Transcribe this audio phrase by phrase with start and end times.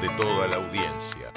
[0.00, 1.32] de toda la audiencia.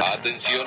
[0.00, 0.66] Atención,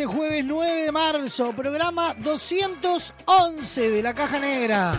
[0.00, 4.92] este jueves 9 de marzo, programa 211 de la Caja Negra.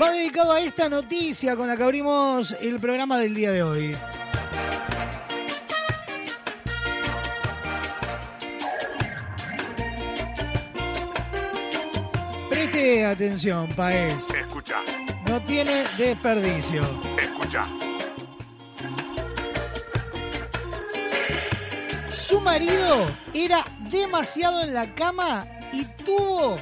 [0.00, 3.94] Va dedicado a esta noticia con la que abrimos el programa del día de hoy.
[12.48, 14.14] Preste atención, Paez.
[14.30, 14.76] Escucha.
[15.26, 17.07] No tiene desperdicio.
[22.48, 26.56] Marido era demasiado en la cama y tuvo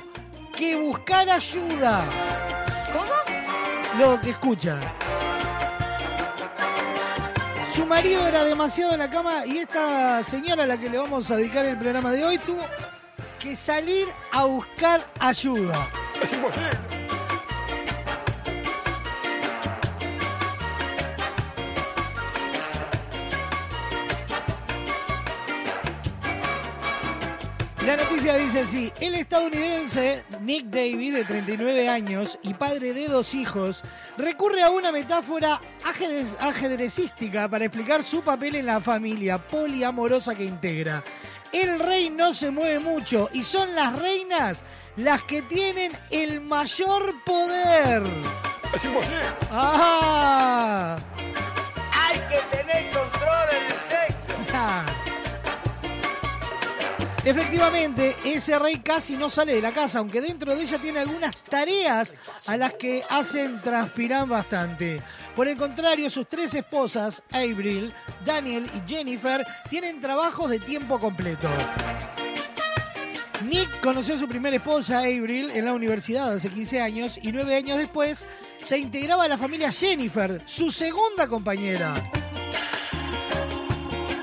[0.56, 2.04] que buscar ayuda.
[2.92, 3.14] ¿Cómo?
[3.96, 4.80] Lo que escucha.
[7.72, 11.30] Su marido era demasiado en la cama y esta señora a la que le vamos
[11.30, 12.64] a dedicar el programa de hoy tuvo
[13.38, 15.88] que salir a buscar ayuda.
[16.20, 16.95] La
[28.26, 33.82] noticia dice así, el estadounidense Nick Davis, de 39 años y padre de dos hijos,
[34.18, 40.44] recurre a una metáfora ajedrez- ajedrecística para explicar su papel en la familia poliamorosa que
[40.44, 41.04] integra.
[41.52, 44.62] El rey no se mueve mucho y son las reinas
[44.96, 48.02] las que tienen el mayor poder.
[49.52, 50.96] ¡Ah!
[51.92, 54.52] Hay que tener control en el sexo.
[54.52, 54.84] Ah.
[57.26, 61.42] Efectivamente, ese rey casi no sale de la casa, aunque dentro de ella tiene algunas
[61.42, 62.14] tareas
[62.46, 65.02] a las que hacen transpirar bastante.
[65.34, 67.92] Por el contrario, sus tres esposas, Avril,
[68.24, 71.48] Daniel y Jennifer, tienen trabajos de tiempo completo.
[73.44, 77.56] Nick conoció a su primera esposa, Avril, en la universidad hace 15 años y nueve
[77.56, 78.24] años después
[78.60, 82.04] se integraba a la familia Jennifer, su segunda compañera.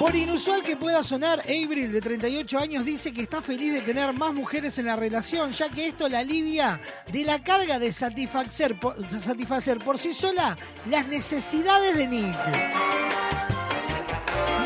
[0.04, 4.12] Por inusual que pueda sonar, Avril, de 38 años, dice que está feliz de tener
[4.12, 8.78] más mujeres en la relación, ya que esto la alivia de la carga de satisfacer
[8.78, 10.58] por, satisfacer por sí sola
[10.90, 12.36] las necesidades de Nick.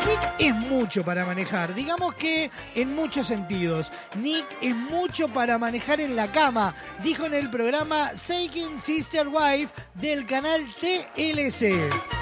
[0.08, 3.92] Nick es mucho para manejar, digamos que en muchos sentidos.
[4.16, 9.72] Nick es mucho para manejar en la cama, dijo en el programa Shaking Sister Wife
[9.94, 12.18] del canal TLC.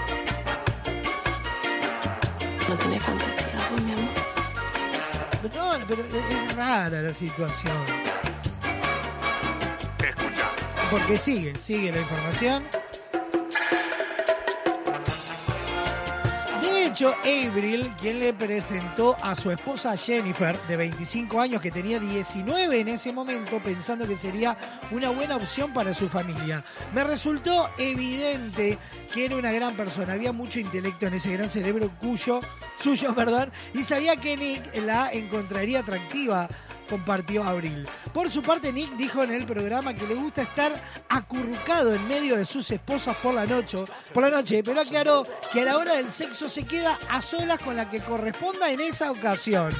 [2.77, 4.05] No tenés fantasía, vos, mi amor.
[5.55, 7.75] No, pero es es rara la situación.
[9.99, 10.51] Escucha.
[10.91, 12.65] Porque sigue, sigue la información.
[16.97, 22.01] De hecho, Avril, quien le presentó a su esposa Jennifer, de 25 años, que tenía
[22.01, 24.57] 19 en ese momento, pensando que sería
[24.91, 26.65] una buena opción para su familia.
[26.95, 28.79] Me resultó evidente
[29.13, 32.41] que era una gran persona, había mucho intelecto en ese gran cerebro cuyo,
[32.79, 36.49] suyo, perdón, y sabía que Nick la encontraría atractiva
[36.87, 37.87] compartió Abril.
[38.13, 40.73] Por su parte, Nick dijo en el programa que le gusta estar
[41.09, 43.79] acurrucado en medio de sus esposas por la noche,
[44.13, 47.61] por la noche pero aclaró que a la hora del sexo se queda a solas
[47.61, 49.71] con la que corresponda en esa ocasión.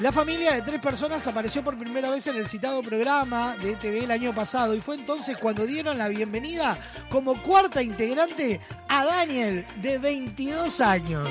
[0.00, 4.04] La familia de tres personas apareció por primera vez en el citado programa de TV
[4.04, 6.76] el año pasado y fue entonces cuando dieron la bienvenida
[7.08, 11.28] como cuarta integrante a Daniel, de 22 años.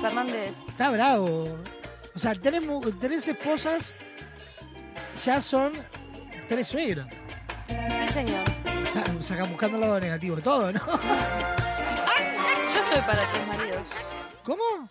[0.00, 0.56] ¿Cómo la ve Fernández?
[0.68, 1.58] Está bravo.
[2.14, 2.62] O sea, tres,
[3.00, 3.94] tres esposas
[5.24, 5.72] ya son
[6.48, 7.06] tres suegras.
[7.68, 8.44] Sí, señor.
[8.92, 10.78] Sa- Sacan buscando el lado negativo de todo, ¿no?
[10.80, 10.92] Yo
[12.84, 13.82] estoy para tres maridos.
[14.44, 14.88] ¿Cómo?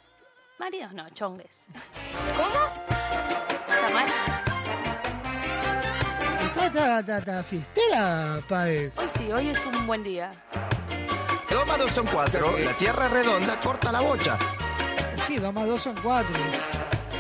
[0.60, 1.66] Maridos no, chongues.
[2.38, 2.66] ¿Cómo?
[3.68, 4.06] ¿Está mal?
[6.46, 8.98] Está, está, está, está fiestera, Páez.
[8.98, 10.32] Hoy sí, hoy es un buen día.
[11.50, 12.56] Dos más dos son cuatro.
[12.58, 14.38] La tierra redonda, corta la bocha.
[15.26, 16.36] Sí, dos más dos son cuatro.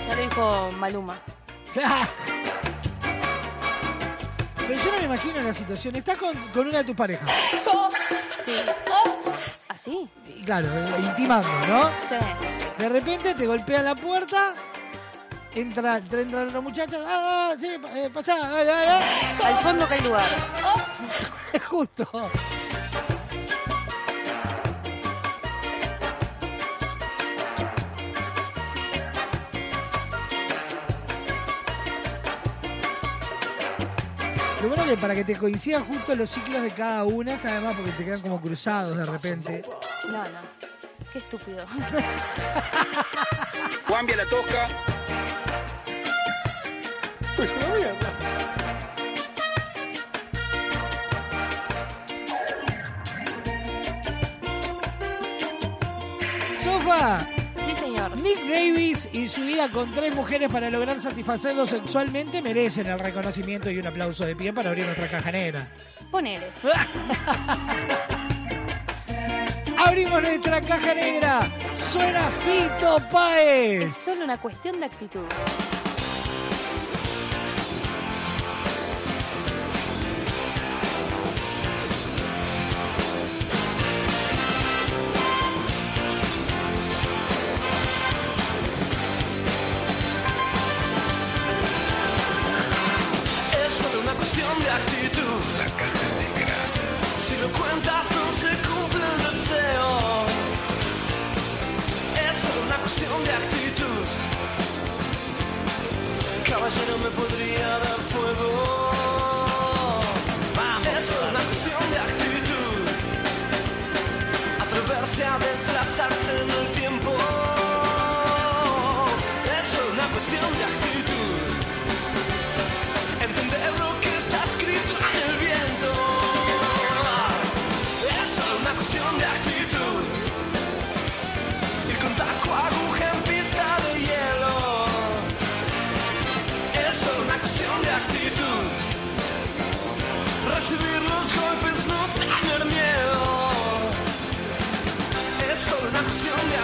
[0.07, 1.19] Ya lo dijo Maluma.
[4.67, 5.95] Pero yo no me imagino la situación.
[5.95, 7.27] Estás con, con una de tus parejas.
[8.43, 8.53] Sí.
[9.67, 10.07] ¿Así?
[10.27, 11.85] Y Claro, eh, intimando, ¿no?
[12.07, 12.15] Sí.
[12.77, 14.53] De repente te golpea la puerta.
[15.55, 16.97] Entra, entra, entra otra muchacha.
[17.07, 18.35] Ah, ah, sí, eh, pasá.
[18.39, 19.00] ah, ah,
[19.41, 19.47] ah.
[19.47, 20.29] Al fondo que hay lugar.
[21.69, 22.07] Justo.
[34.65, 37.75] Lo bueno que para que te coincidan justo los ciclos de cada una, está además
[37.75, 39.62] porque te quedan como cruzados de repente.
[40.07, 40.39] No, no.
[41.13, 41.67] Qué estúpido.
[43.88, 44.67] Cambia la tosca.
[56.63, 57.35] Sofa, Sí,
[58.09, 58.21] señor.
[58.21, 63.69] Nick Davis y su vida con tres mujeres para lograr satisfacerlo sexualmente merecen el reconocimiento
[63.71, 65.67] y un aplauso de pie para abrir nuestra caja negra.
[66.12, 66.51] Ponele.
[69.77, 71.41] Abrimos nuestra caja negra.
[71.75, 73.95] Suena Fito Es Páez.
[73.95, 75.25] solo una cuestión de actitud.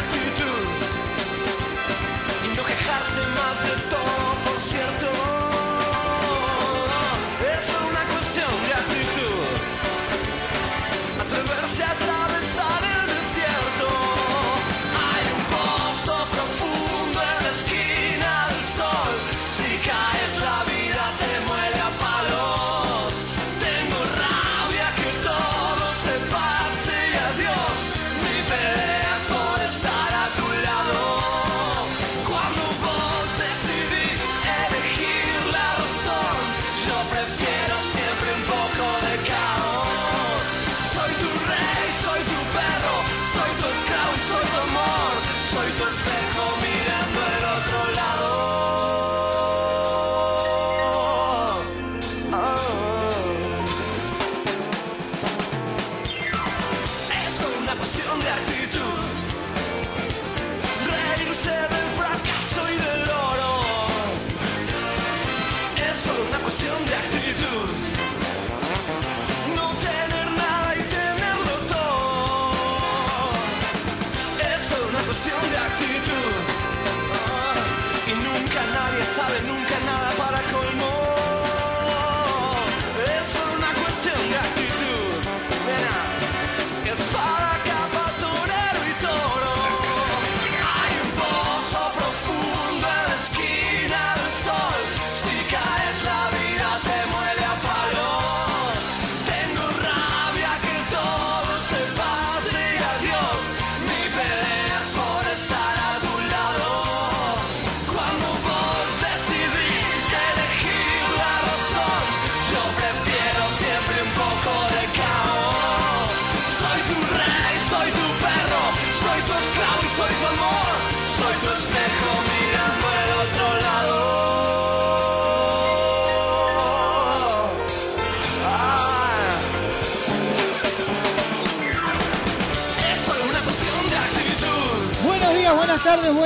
[0.01, 0.63] Actitud
[2.46, 4.11] Y no quejarse más de todo,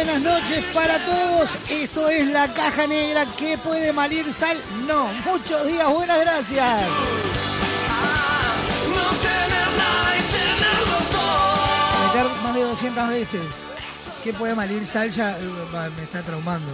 [0.05, 1.57] buenas noches para todos.
[1.67, 4.55] Esto es la caja negra que puede malir sal.
[4.87, 6.83] No, muchos días, buenas gracias.
[12.43, 13.41] Más de 200 veces.
[14.23, 15.09] ¿Qué puede malir sal?
[15.09, 16.71] Ya eh, me está traumando.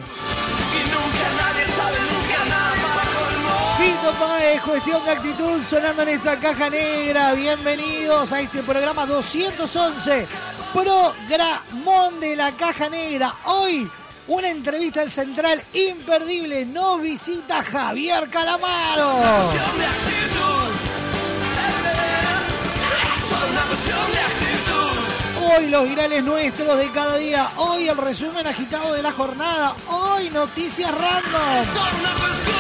[3.78, 7.34] Fito Páez, cuestión de actitud sonando en esta caja negra.
[7.34, 10.28] Bienvenidos a este programa 211.
[10.74, 13.36] Programón de la caja negra.
[13.46, 13.90] Hoy
[14.28, 16.66] una entrevista al central imperdible.
[16.66, 19.12] Nos visita Javier Calamaro.
[25.44, 27.50] Hoy los virales nuestros de cada día.
[27.58, 29.76] Hoy el resumen agitado de la jornada.
[29.90, 32.51] Hoy noticias random.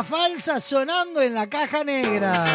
[0.00, 2.46] Falsa sonando en la caja negra.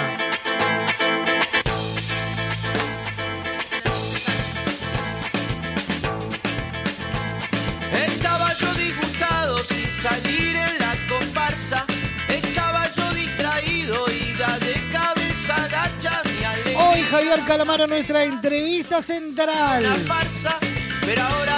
[7.94, 11.86] Estaba yo disgustado sin salir en la comparsa.
[12.28, 16.80] Estaba yo distraído y da de cabeza agacha mi alegría.
[16.80, 19.84] Hoy Javier Calamaro, nuestra entrevista central.
[19.84, 20.58] La farsa,
[21.06, 21.57] pero ahora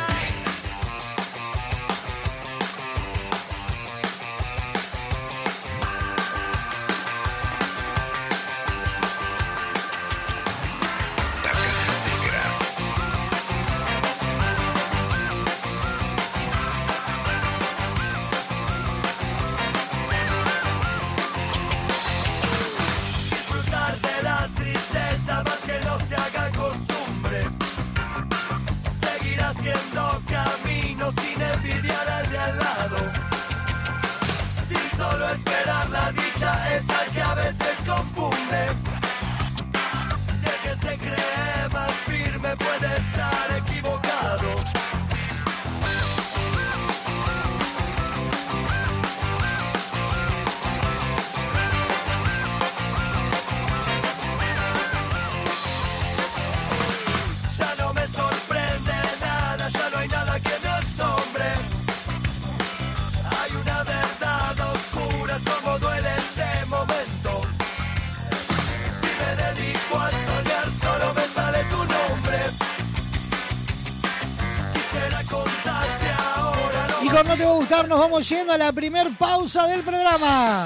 [77.84, 80.66] Nos vamos yendo a la primer pausa del programa.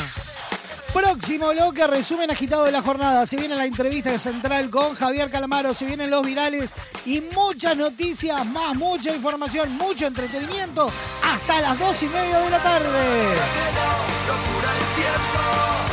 [0.94, 3.26] Próximo bloque, resumen agitado de la jornada.
[3.26, 6.72] Se viene la entrevista central con Javier Calamaro, se vienen los virales
[7.06, 10.92] y muchas noticias más, mucha información, mucho entretenimiento
[11.24, 13.36] hasta las dos y media de la tarde.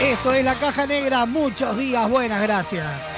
[0.00, 3.15] Esto es la caja negra, muchos días, buenas gracias.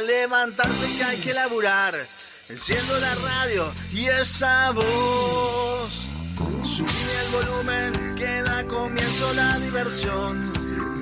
[0.00, 1.94] Levantarse que hay que laburar.
[2.48, 5.90] Enciendo la radio y esa voz.
[6.64, 6.88] Subí
[7.22, 10.52] el volumen que da comienzo la diversión.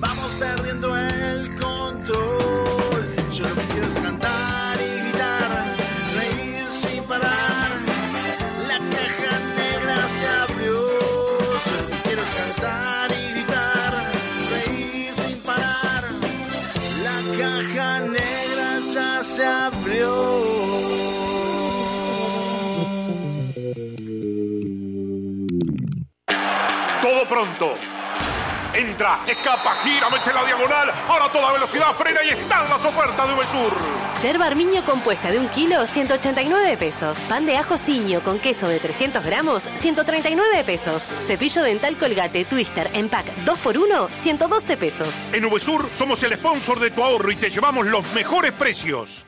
[0.01, 2.58] Vamos perdiendo el control.
[27.39, 27.77] Pronto.
[28.75, 30.93] Entra, escapa, gira, mete la diagonal.
[31.09, 33.73] Ahora toda velocidad frena y están las ofertas de Uvesur.
[34.21, 37.17] Yerba armiño compuesta de un kilo, 189 pesos.
[37.29, 41.03] Pan de ajo ciño con queso de 300 gramos, 139 pesos.
[41.29, 45.15] Cepillo dental colgate twister en pack 2x1, 112 pesos.
[45.33, 49.28] En Uvesur somos el sponsor de tu ahorro y te llevamos los mejores precios.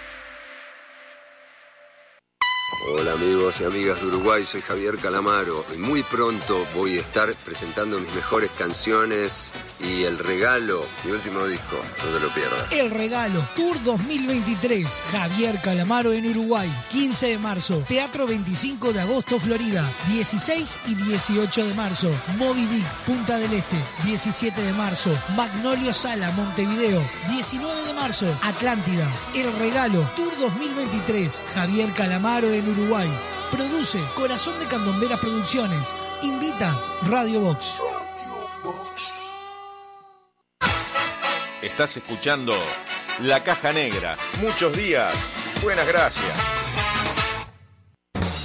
[2.89, 7.31] Hola amigos y amigas de Uruguay, soy Javier Calamaro y muy pronto voy a estar
[7.45, 12.71] presentando mis mejores canciones y el regalo, mi último disco, no te lo pierdas.
[12.71, 19.39] El regalo Tour 2023, Javier Calamaro en Uruguay, 15 de marzo, Teatro 25 de agosto,
[19.39, 25.93] Florida, 16 y 18 de marzo, Moby Dick, Punta del Este, 17 de marzo, Magnolio
[25.93, 29.07] Sala, Montevideo, 19 de marzo, Atlántida.
[29.35, 32.70] El regalo Tour 2023, Javier Calamaro en Uruguay.
[33.51, 35.95] Produce Corazón de Candomberas Producciones.
[36.21, 37.75] Invita Radio Box.
[41.61, 42.53] Estás escuchando
[43.23, 44.15] La Caja Negra.
[44.41, 45.13] Muchos días.
[45.61, 46.60] Buenas gracias.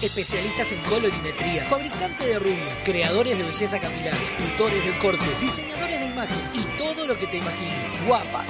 [0.07, 6.07] Especialistas en colorimetría, fabricantes de rubias, creadores de belleza capilar, escultores del corte, diseñadores de
[6.07, 8.01] imagen y todo lo que te imagines.
[8.07, 8.47] Guapas.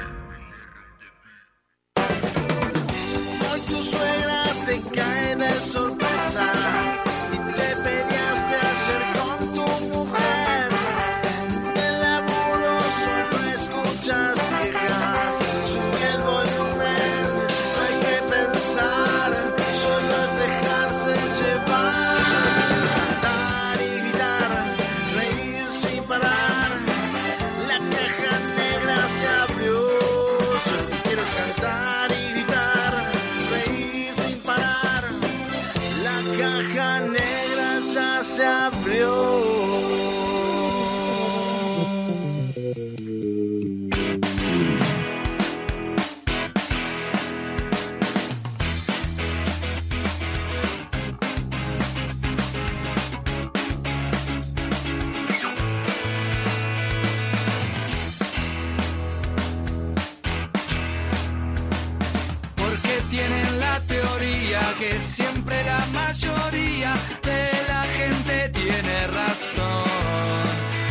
[66.21, 69.83] Mayoría de la gente tiene razón.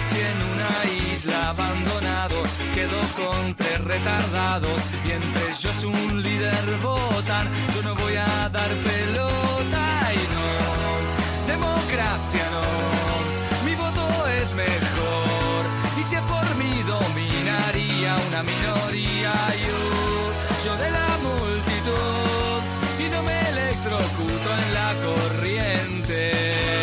[0.08, 2.42] Si en una isla abandonado
[2.74, 8.70] quedó con tres retardados y entre ellos un líder votan, yo no voy a dar
[8.70, 10.48] pelota y no,
[11.52, 13.64] democracia no.
[13.64, 14.54] Mi voto es
[16.08, 19.32] si es por mí dominaría una minoría
[19.64, 19.78] yo,
[20.64, 22.29] yo de la multitud y
[23.82, 26.79] me electrocuto en la corriente.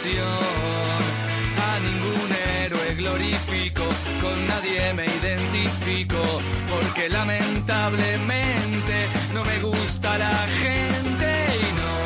[0.00, 3.82] A ningún héroe glorifico,
[4.20, 6.22] con nadie me identifico,
[6.70, 11.96] porque lamentablemente no me gusta la gente y no,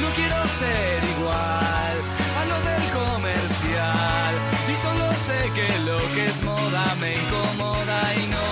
[0.00, 1.96] no quiero ser igual
[2.40, 4.34] a lo del comercial.
[4.72, 8.49] Y solo sé que lo que es moda me incomoda y no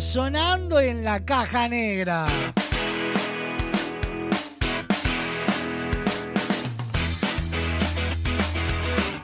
[0.00, 2.26] sonando en la caja negra.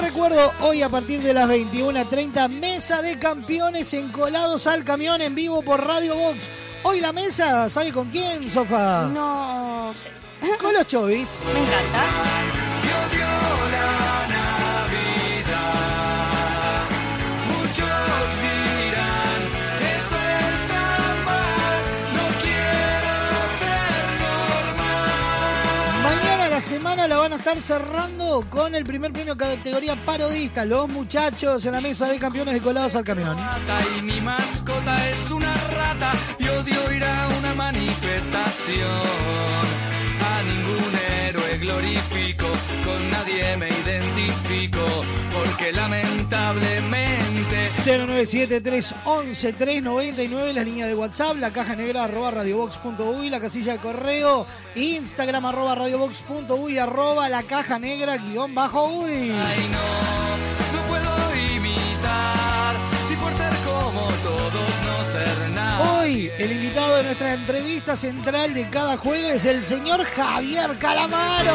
[0.00, 5.62] Recuerdo hoy a partir de las 21.30, mesa de campeones encolados al camión en vivo
[5.62, 6.48] por Radio Box.
[6.82, 9.08] Hoy la mesa, ¿sabe con quién, Sofa?
[9.12, 10.56] No sé.
[10.58, 11.28] Con los chovis.
[11.52, 12.63] Me encanta.
[26.54, 30.64] La semana la van a estar cerrando con el primer premio categoría parodista.
[30.64, 33.36] Los muchachos en la mesa de campeones de colados al camión.
[33.98, 40.03] Y mi mascota es una rata y odio ir a una manifestación.
[40.44, 40.92] Ningún
[41.26, 42.46] héroe glorifico,
[42.84, 44.84] con nadie me identifico,
[45.32, 53.78] porque lamentablemente 097-311-399, la línea de WhatsApp, la caja negra arroba radiobox.uy, la casilla de
[53.78, 59.30] correo, Instagram arroba radiobox.uy, arroba la caja negra guion bajo uy.
[59.30, 60.63] Ay, no,
[65.80, 71.54] Hoy, el invitado de nuestra entrevista central de cada jueves, el señor Javier Calamaro.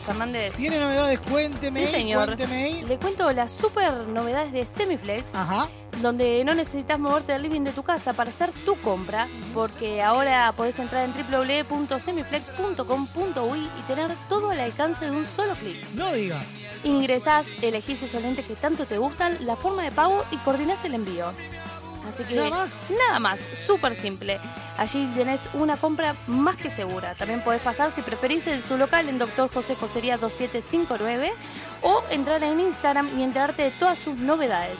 [0.00, 0.54] Fernández?
[0.54, 1.18] ¿Tiene novedades?
[1.20, 2.26] Cuénteme, Sí, señor.
[2.26, 2.82] cuénteme.
[2.86, 5.34] Le cuento las super novedades de Semiflex.
[5.34, 5.68] Ajá.
[6.02, 10.52] Donde no necesitas moverte del living de tu casa para hacer tu compra, porque ahora
[10.56, 15.76] podés entrar en www.semiflex.com.uy y tener todo al alcance de un solo clic.
[15.94, 16.42] No diga.
[16.84, 20.94] Ingresás, elegís esos lentes que tanto te gustan, la forma de pago y coordinás el
[20.94, 21.32] envío.
[22.08, 22.70] Así que ¿Nada más?
[22.88, 24.38] nada más, súper simple.
[24.78, 27.14] Allí tenés una compra más que segura.
[27.14, 29.50] También podés pasar si preferís en su local en Dr.
[29.52, 31.32] José Josería 2759
[31.82, 34.78] o entrar en Instagram y enterarte de todas sus novedades.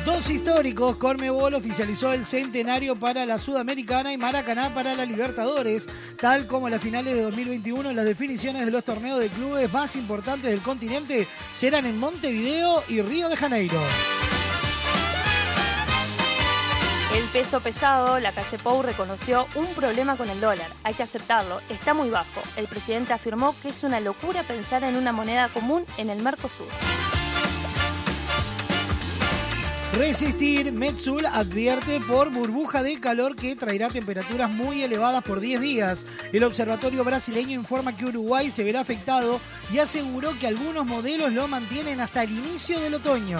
[0.05, 5.87] Dos históricos, Cormebol oficializó el centenario para la Sudamericana y Maracaná para la Libertadores,
[6.21, 10.51] tal como las finales de 2021, las definiciones de los torneos de clubes más importantes
[10.51, 13.79] del continente serán en Montevideo y Río de Janeiro.
[17.15, 20.69] El peso pesado, la calle Pou reconoció un problema con el dólar.
[20.83, 22.43] Hay que aceptarlo, está muy bajo.
[22.57, 26.67] El presidente afirmó que es una locura pensar en una moneda común en el Mercosur.
[29.97, 36.05] Resistir, Metsul advierte por burbuja de calor que traerá temperaturas muy elevadas por 10 días.
[36.33, 39.39] El observatorio brasileño informa que Uruguay se verá afectado
[39.71, 43.39] y aseguró que algunos modelos lo mantienen hasta el inicio del otoño.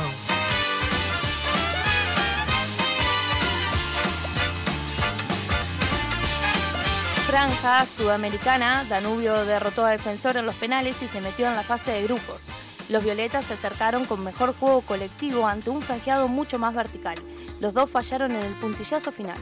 [7.27, 11.91] Franja sudamericana, Danubio derrotó a Defensor en los penales y se metió en la fase
[11.91, 12.43] de grupos.
[12.89, 17.17] Los violetas se acercaron con mejor juego colectivo ante un franjeado mucho más vertical.
[17.59, 19.37] Los dos fallaron en el puntillazo final.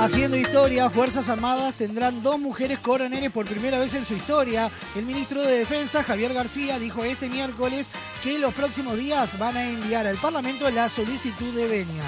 [0.00, 4.70] Haciendo historia, Fuerzas Armadas tendrán dos mujeres coroneles por primera vez en su historia.
[4.96, 7.90] El ministro de Defensa, Javier García, dijo este miércoles
[8.22, 12.02] que los próximos días van a enviar al Parlamento la solicitud de venia.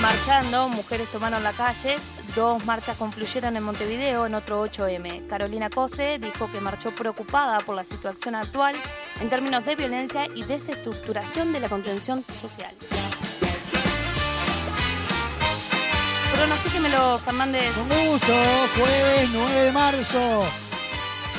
[0.00, 1.98] Marchando, mujeres tomaron la calle.
[2.36, 5.26] Dos marchas confluyeron en Montevideo en otro 8M.
[5.26, 8.76] Carolina Cose dijo que marchó preocupada por la situación actual
[9.20, 12.74] en términos de violencia y desestructuración de la contención social.
[16.32, 17.72] Pronostíquemelo, Fernández.
[17.74, 18.34] Con gusto,
[18.76, 20.67] jueves 9 de marzo.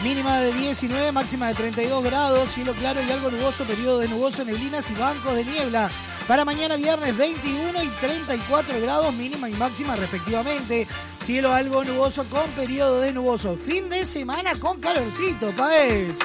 [0.03, 4.45] Mínima de 19, máxima de 32 grados, cielo claro y algo nuboso, periodo de nuboso,
[4.45, 5.89] neblinas y bancos de niebla.
[6.25, 10.87] Para mañana viernes 21 y 34 grados, mínima y máxima respectivamente.
[11.19, 13.57] Cielo algo nuboso con periodo de nuboso.
[13.57, 16.17] Fin de semana con calorcito, paez.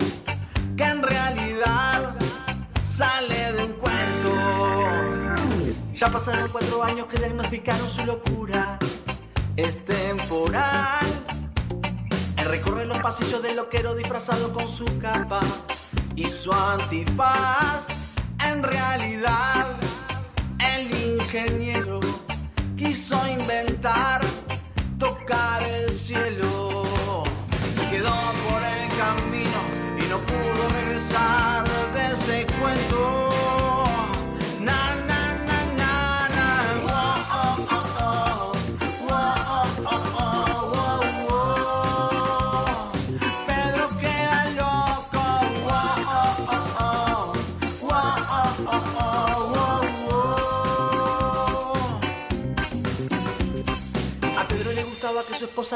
[0.76, 2.14] que en realidad
[2.84, 4.30] sale de un cuento.
[5.94, 8.78] Ya pasaron cuatro años que diagnosticaron su locura.
[9.57, 11.07] Es temporal.
[12.36, 15.40] Él recorre los pasillos del loquero disfrazado con su capa
[16.14, 17.86] y su antifaz.
[18.44, 19.66] En realidad,
[20.59, 22.00] el ingeniero
[22.76, 24.20] quiso inventar
[25.62, 27.22] el cielo.
[27.76, 28.14] Se quedó
[28.48, 29.60] por el camino
[29.98, 31.64] y no pudo regresar
[31.94, 33.21] de ese cuento.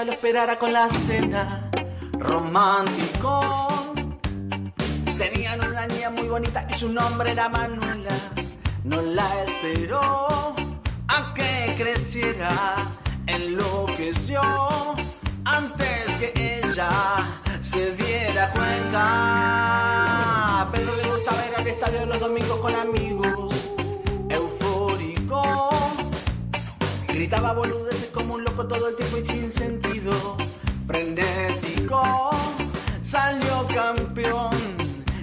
[0.07, 1.69] Lo esperara con la cena
[2.13, 3.41] romántico.
[5.19, 8.15] Tenían una niña muy bonita y su nombre era Manuela.
[8.85, 10.55] No la esperó
[11.09, 12.77] a que creciera,
[13.27, 14.41] enloqueció
[15.45, 16.89] antes que ella
[17.61, 19.09] se diera cuenta.
[20.73, 23.55] Pedro le gustaba ir al estadio los domingos con amigos,
[24.29, 25.69] eufórico.
[27.09, 30.37] Gritaba boludeces como un loco todo el tiempo y sin sentido.
[30.87, 32.31] Frenético,
[33.03, 34.51] salió campeón.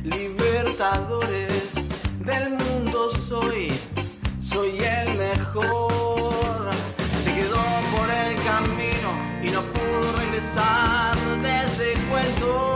[0.04, 1.72] Libertadores
[2.20, 3.74] del mundo soy,
[4.42, 6.70] soy el mejor.
[7.22, 7.64] Se quedó
[7.94, 9.10] por el camino
[9.44, 12.73] y no pudo regresar de ese cuento.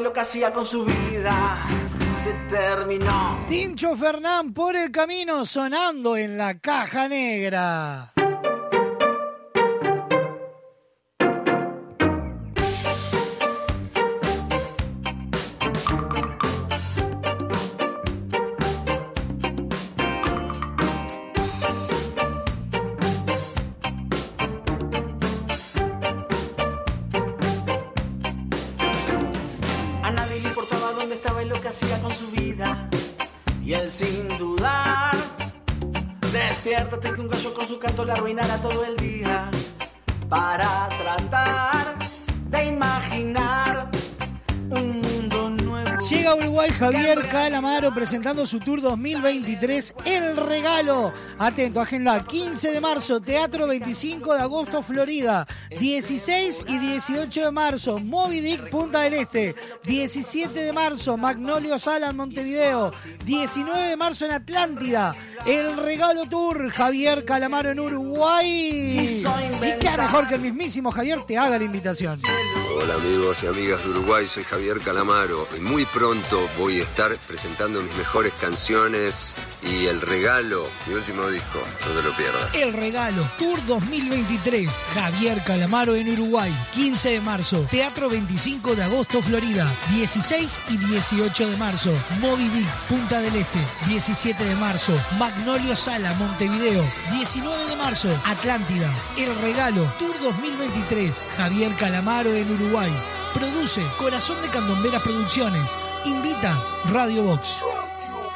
[0.00, 1.66] Lo que hacía con su vida.
[2.22, 3.38] Se terminó.
[3.48, 8.13] Tincho Fernán por el camino sonando en la caja negra.
[38.14, 39.50] Arruinará todo el día.
[40.28, 41.63] Para tratar
[46.54, 51.12] Uruguay Javier Calamaro presentando su tour 2023 El Regalo.
[51.36, 55.48] Atento, agenda 15 de marzo, Teatro 25 de agosto, Florida.
[55.80, 59.56] 16 y 18 de marzo, Moby Dick, Punta del Este.
[59.82, 62.92] 17 de marzo, Magnolio Sala en Montevideo.
[63.24, 65.16] 19 de marzo en Atlántida.
[65.44, 69.24] El Regalo Tour, Javier Calamaro en Uruguay.
[69.60, 72.20] Y qué mejor que el mismísimo Javier te haga la invitación.
[72.76, 77.80] Hola amigos y amigas de Uruguay, soy Javier Calamaro muy pronto voy a estar presentando
[77.82, 82.54] mis mejores canciones y el regalo, mi último disco, no te lo pierdas.
[82.54, 84.68] El Regalo Tour 2023.
[84.94, 86.52] Javier Calamaro en Uruguay.
[86.72, 87.66] 15 de marzo.
[87.70, 89.66] Teatro 25 de agosto, Florida.
[89.90, 91.92] 16 y 18 de marzo.
[92.20, 93.58] Moby Dick, Punta del Este.
[93.86, 94.92] 17 de marzo.
[95.18, 96.84] Magnolio Sala, Montevideo.
[97.12, 98.08] 19 de marzo.
[98.26, 98.90] Atlántida.
[99.16, 101.24] El Regalo Tour 2023.
[101.36, 102.92] Javier Calamaro en Uruguay.
[103.34, 105.76] Produce Corazón de Candomberas Producciones.
[106.04, 107.58] Invita Radio Box.
[107.60, 108.30] Cuando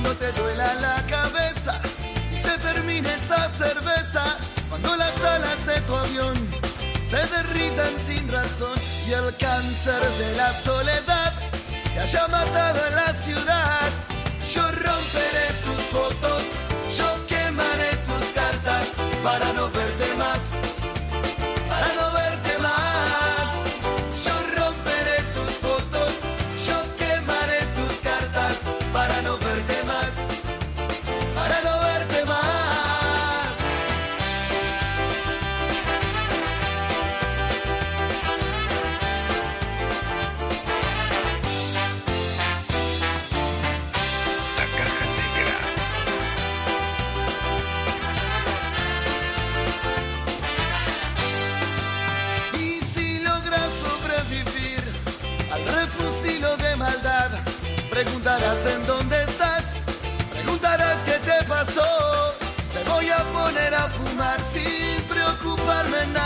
[0.00, 1.80] cuando te duela la cabeza
[2.32, 4.22] y se termine esa cerveza,
[4.68, 6.36] cuando las alas de tu avión
[7.02, 8.78] se derritan sin razón
[9.08, 11.32] y el cáncer de la soledad
[11.92, 13.88] te haya matado en la ciudad.
[14.54, 16.42] Yo romperé tus fotos,
[16.96, 18.88] yo quemaré tus cartas
[19.24, 19.68] para no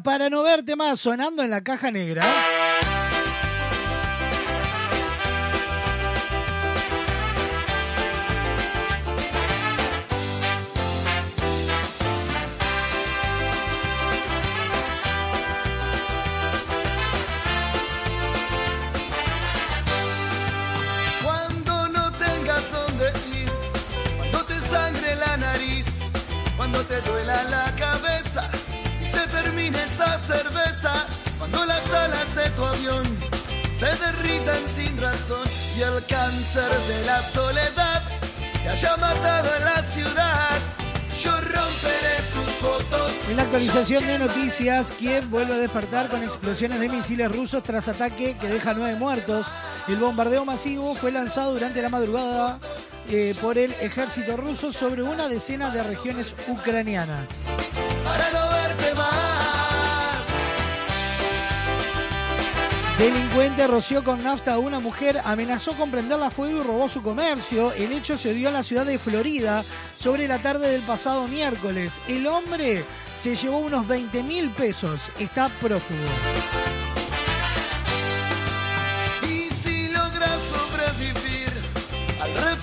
[0.00, 2.24] para no verte más sonando en la caja negra.
[43.52, 48.48] Actualización de noticias, Kiev vuelve a despertar con explosiones de misiles rusos tras ataque que
[48.48, 49.46] deja nueve muertos.
[49.88, 52.58] El bombardeo masivo fue lanzado durante la madrugada
[53.10, 57.44] eh, por el ejército ruso sobre una decena de regiones ucranianas.
[58.02, 59.42] para no verte más.
[62.98, 67.02] Delincuente roció con nafta a una mujer, amenazó con prenderla a fuego y robó su
[67.02, 67.72] comercio.
[67.72, 69.62] El hecho se dio en la ciudad de Florida
[69.94, 72.00] sobre la tarde del pasado miércoles.
[72.08, 72.84] El hombre
[73.22, 75.00] se llevó unos 20 mil pesos.
[75.16, 76.00] Está prófugo.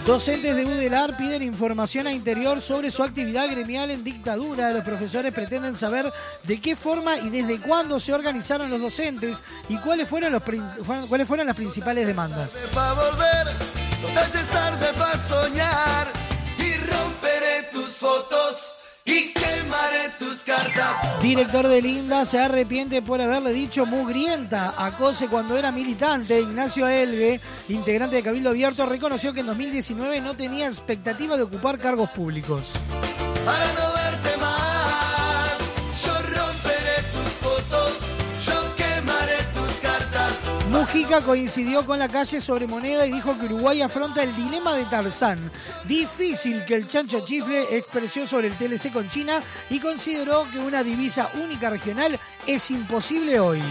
[0.06, 4.72] Docentes de UDELAR piden información a Interior sobre su actividad gremial en dictadura.
[4.74, 6.12] Los profesores pretenden saber
[6.44, 10.66] de qué forma y desde cuándo se organizaron los docentes y cuáles fueron, los, prin-
[11.08, 12.50] cuáles fueron las principales demandas.
[12.74, 13.48] volver,
[14.52, 14.88] tarde
[15.26, 16.08] soñar
[16.58, 18.69] y romperé tus fotos
[19.10, 21.22] y quemaré tus cartas.
[21.22, 26.40] Director de Linda se arrepiente por haberle dicho mugrienta a Cose cuando era militante.
[26.40, 27.40] Ignacio Elgue,
[27.70, 32.72] integrante de Cabildo Abierto, reconoció que en 2019 no tenía expectativa de ocupar cargos públicos.
[33.46, 33.89] Para no
[41.26, 45.52] Coincidió con la calle sobre moneda y dijo que Uruguay afronta el dilema de Tarzán.
[45.86, 50.84] Difícil que el chancho chifle expresó sobre el TLC con China y consideró que una
[50.84, 53.62] divisa única regional es imposible hoy.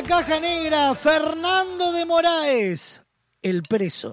[0.00, 3.02] La caja negra, Fernando de Moraes,
[3.42, 4.12] el preso.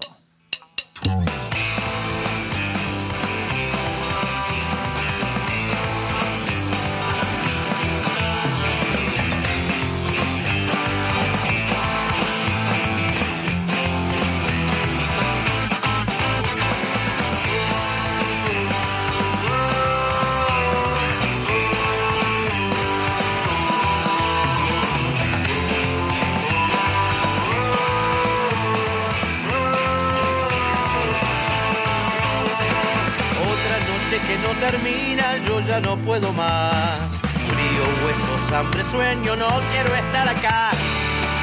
[34.60, 37.20] Termina, yo ya no puedo más.
[37.22, 40.72] Frío, huesos, hambre, sueño, no quiero estar acá.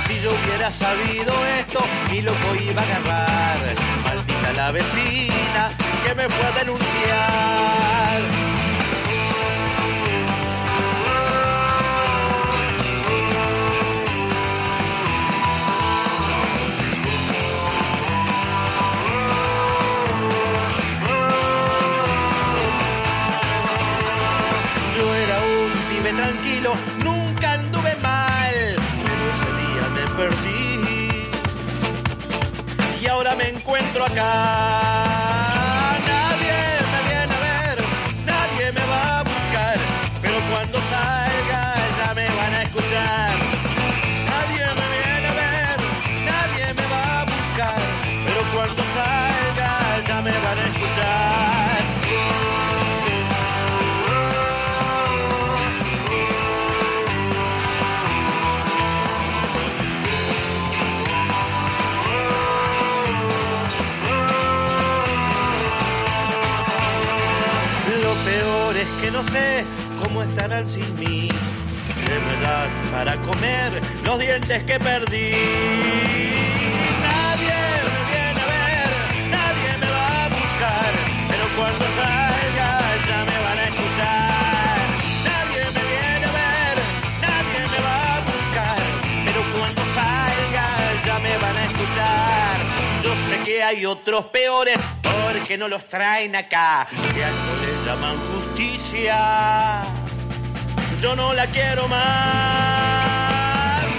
[0.06, 3.58] Si yo hubiera sabido esto, mi loco iba a agarrar.
[4.04, 5.70] Maldita la vecina
[6.04, 8.43] que me fue a denunciar.
[27.02, 28.54] Nunca anduve mal,
[29.04, 31.28] pero ese día me perdí
[33.02, 34.43] y ahora me encuentro acá.
[69.32, 69.64] Sé
[70.02, 71.28] cómo estarán sin mí.
[72.08, 73.72] De verdad, para comer
[74.04, 75.32] los dientes que perdí.
[77.02, 77.56] Nadie
[77.86, 78.90] me viene a ver,
[79.30, 80.92] nadie me va a buscar,
[81.28, 82.70] pero cuando salga
[83.08, 84.76] ya me van a escuchar.
[85.30, 86.76] Nadie me viene a ver,
[87.20, 88.78] nadie me va a buscar,
[89.24, 90.66] pero cuando salga
[91.06, 92.56] ya me van a escuchar.
[93.02, 96.86] Yo sé que hay otros peores porque no los traen acá.
[96.90, 98.43] Si algo le llaman justicia,
[101.00, 101.98] yo no la quiero más.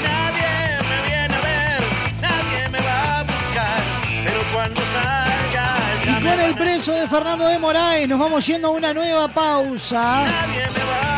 [0.04, 1.84] Nadie me viene a ver,
[2.22, 3.84] nadie me va a buscar,
[4.24, 8.46] pero cuando salga Y ya me con el preso de Fernando de Moraes nos vamos
[8.46, 10.26] yendo a una nueva pausa.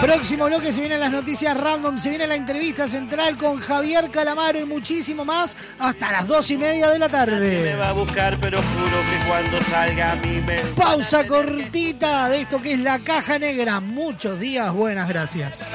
[0.01, 4.59] Próximo bloque se vienen las noticias random, se viene la entrevista central con Javier Calamaro
[4.59, 7.75] y muchísimo más hasta las dos y media de la me tarde.
[7.75, 12.61] va a buscar, pero juro que cuando salga a mí me Pausa cortita de esto
[12.61, 13.79] que es la caja negra.
[13.79, 15.73] Muchos días, buenas gracias.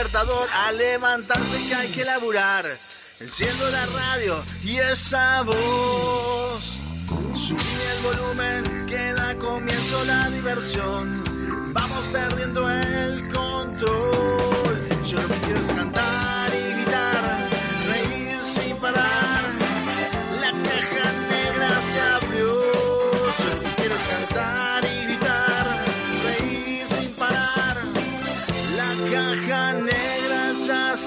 [0.00, 2.64] A levantarse que hay que laburar.
[3.18, 6.60] Enciendo la radio y esa voz.
[7.34, 11.72] Subí el volumen que da comienzo la diversión.
[11.72, 14.37] Vamos perdiendo el control.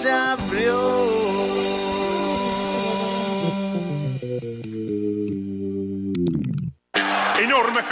[0.02, 1.41] Se abrió.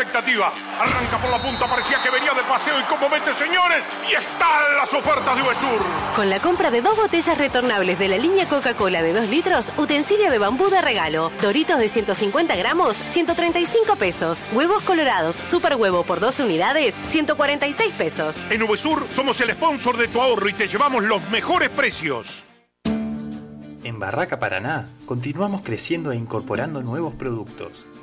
[0.09, 0.51] Expectativa.
[0.79, 4.75] Arranca por la punta, parecía que venía de paseo y como mete, señores, y están
[4.75, 5.81] las ofertas de Uvesur.
[6.15, 10.31] Con la compra de dos botellas retornables de la línea Coca-Cola de 2 litros, utensilio
[10.31, 16.19] de bambú de regalo, doritos de 150 gramos, 135 pesos, huevos colorados, super huevo por
[16.19, 18.47] 12 unidades, 146 pesos.
[18.49, 22.45] En Uvesur somos el sponsor de tu ahorro y te llevamos los mejores precios.
[23.83, 27.85] En Barraca Paraná continuamos creciendo e incorporando nuevos productos.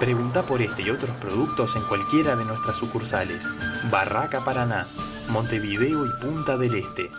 [0.00, 3.46] Pregunta por este y otros productos en cualquiera de nuestras sucursales.
[3.90, 4.86] Barraca Paraná,
[5.28, 7.10] Montevideo y Punta del Este.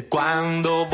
[0.00, 0.86] Gente cuando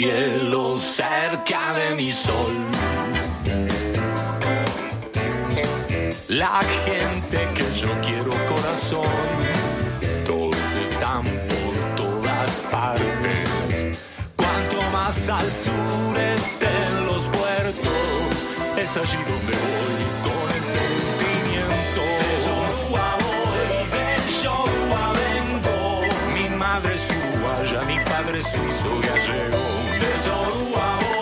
[0.00, 2.54] cielo, cerca de mi sol.
[6.26, 9.04] la gente que yo quiero corazón.
[10.24, 13.98] Todos están por todas partes.
[14.36, 18.32] Cuanto más al sur estén los puertos,
[18.82, 22.49] es allí donde voy con el sentimiento.
[27.62, 29.58] Es uruguaya, mi padre es suizo gallego.
[30.00, 31.19] De Yoruba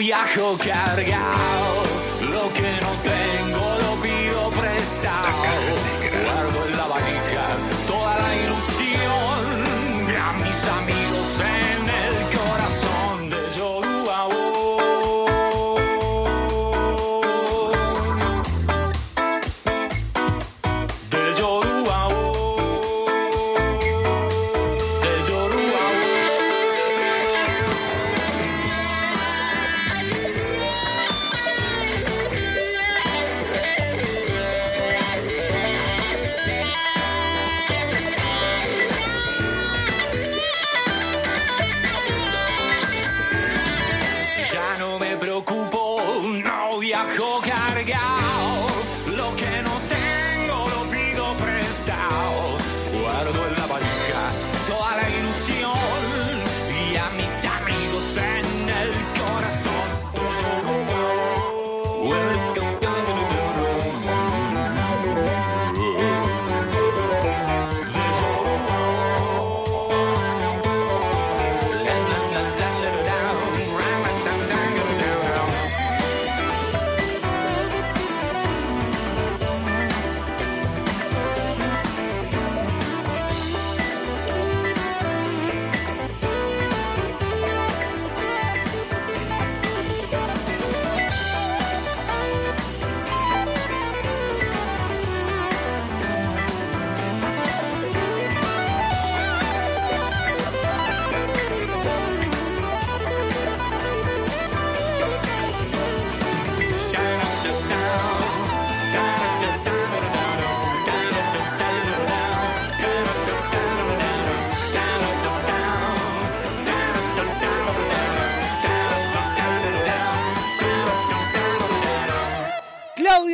[0.00, 1.84] viajo cargado.
[2.32, 3.09] Lo que no tengo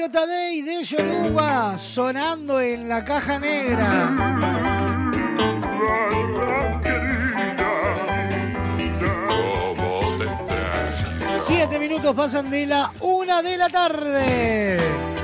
[0.07, 4.11] Claudio Tadei de Yoruba sonando en la caja negra.
[11.45, 15.16] Siete minutos pasan de la una de la tarde.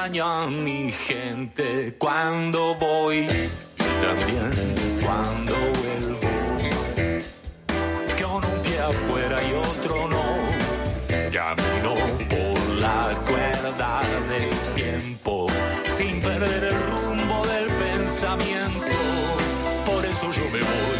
[0.00, 3.48] A mi gente cuando voy y
[4.00, 6.20] también cuando vuelvo.
[8.16, 10.22] Con un pie afuera y otro no.
[11.32, 11.96] Camino
[12.30, 15.48] por la cuerda del tiempo
[15.86, 18.86] sin perder el rumbo del pensamiento.
[19.84, 20.97] Por eso yo me voy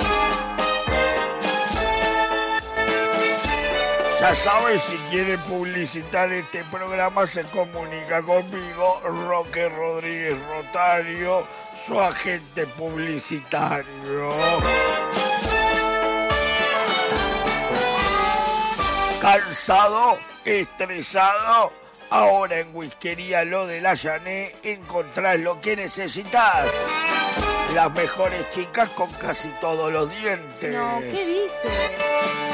[4.20, 11.44] Ya sabe, si quiere publicitar este programa, se comunica conmigo, Roque Rodríguez Rotario,
[11.88, 14.30] su agente publicitario.
[19.22, 20.18] ¿Cansado?
[20.44, 21.72] ¿Estresado?
[22.10, 26.74] Ahora en Whiskería Lo de la Llané encontrás lo que necesitas.
[27.76, 30.74] Las mejores chicas con casi todos los dientes.
[30.74, 31.70] No, ¿qué dice?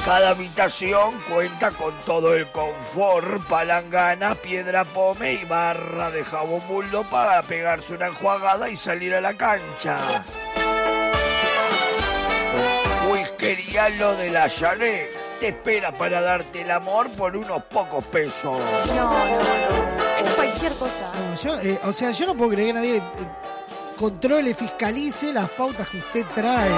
[0.04, 7.04] Cada habitación cuenta con todo el confort, palangana, piedra pome y barra de jabón buldo
[7.04, 9.98] para pegarse una enjuagada y salir a la cancha.
[13.10, 18.58] Whiskería Lo de la Llané te espera para darte el amor por unos pocos pesos.
[18.96, 20.18] No, no, no.
[20.20, 21.12] Es cualquier cosa.
[21.14, 23.02] No, yo, eh, o sea, yo no puedo creer que nadie eh,
[23.98, 26.70] controle, fiscalice las pautas que usted trae.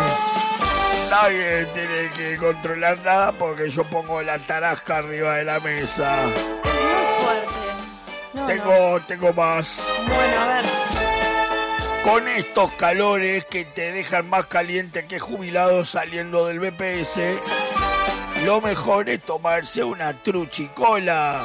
[1.10, 6.24] Nadie tiene que controlar nada porque yo pongo la tarasca arriba de la mesa.
[6.24, 7.48] Muy fuerte.
[8.34, 9.82] No, tengo, tengo más.
[10.08, 10.14] no.
[10.14, 10.64] Bueno, a ver.
[12.04, 17.20] Con estos calores que te dejan más caliente que jubilado saliendo del BPS,
[18.46, 21.44] lo mejor es tomarse una truchicola.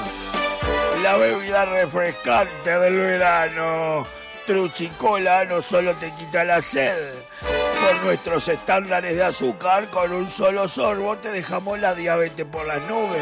[1.02, 4.06] La bebida refrescante del verano.
[4.46, 7.12] Truchicola no solo te quita la sed.
[7.40, 12.80] Por nuestros estándares de azúcar, con un solo sorbo te dejamos la diabetes por las
[12.82, 13.20] nubes.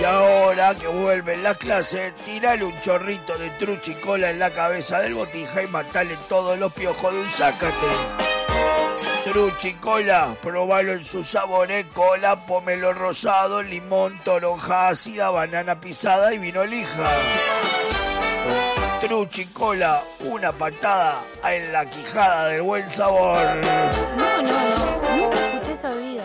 [0.00, 5.14] Y ahora que vuelven las clases, tirale un chorrito de truchicola en la cabeza del
[5.14, 8.27] botija y matale todos los piojos de un sácate.
[9.24, 16.64] Truchicola, probalo en sus sabores, cola, pomelo rosado, limón, toronja ácida, banana pisada y vino
[16.64, 17.04] lija.
[19.00, 23.38] Truchicola, una patada en la quijada del buen sabor.
[24.16, 25.16] No, no, no.
[25.16, 26.24] Nunca escuché esa bebida.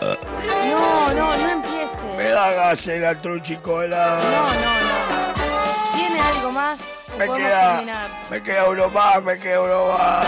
[0.00, 2.04] No, no, no empiece.
[2.16, 4.18] Me da gas en la truchicola.
[4.18, 5.96] No, no, no.
[5.96, 6.80] ¿Tiene algo más?
[7.14, 8.10] ¿O Me queda, terminar?
[8.30, 10.26] me queda uno más, me queda uno más.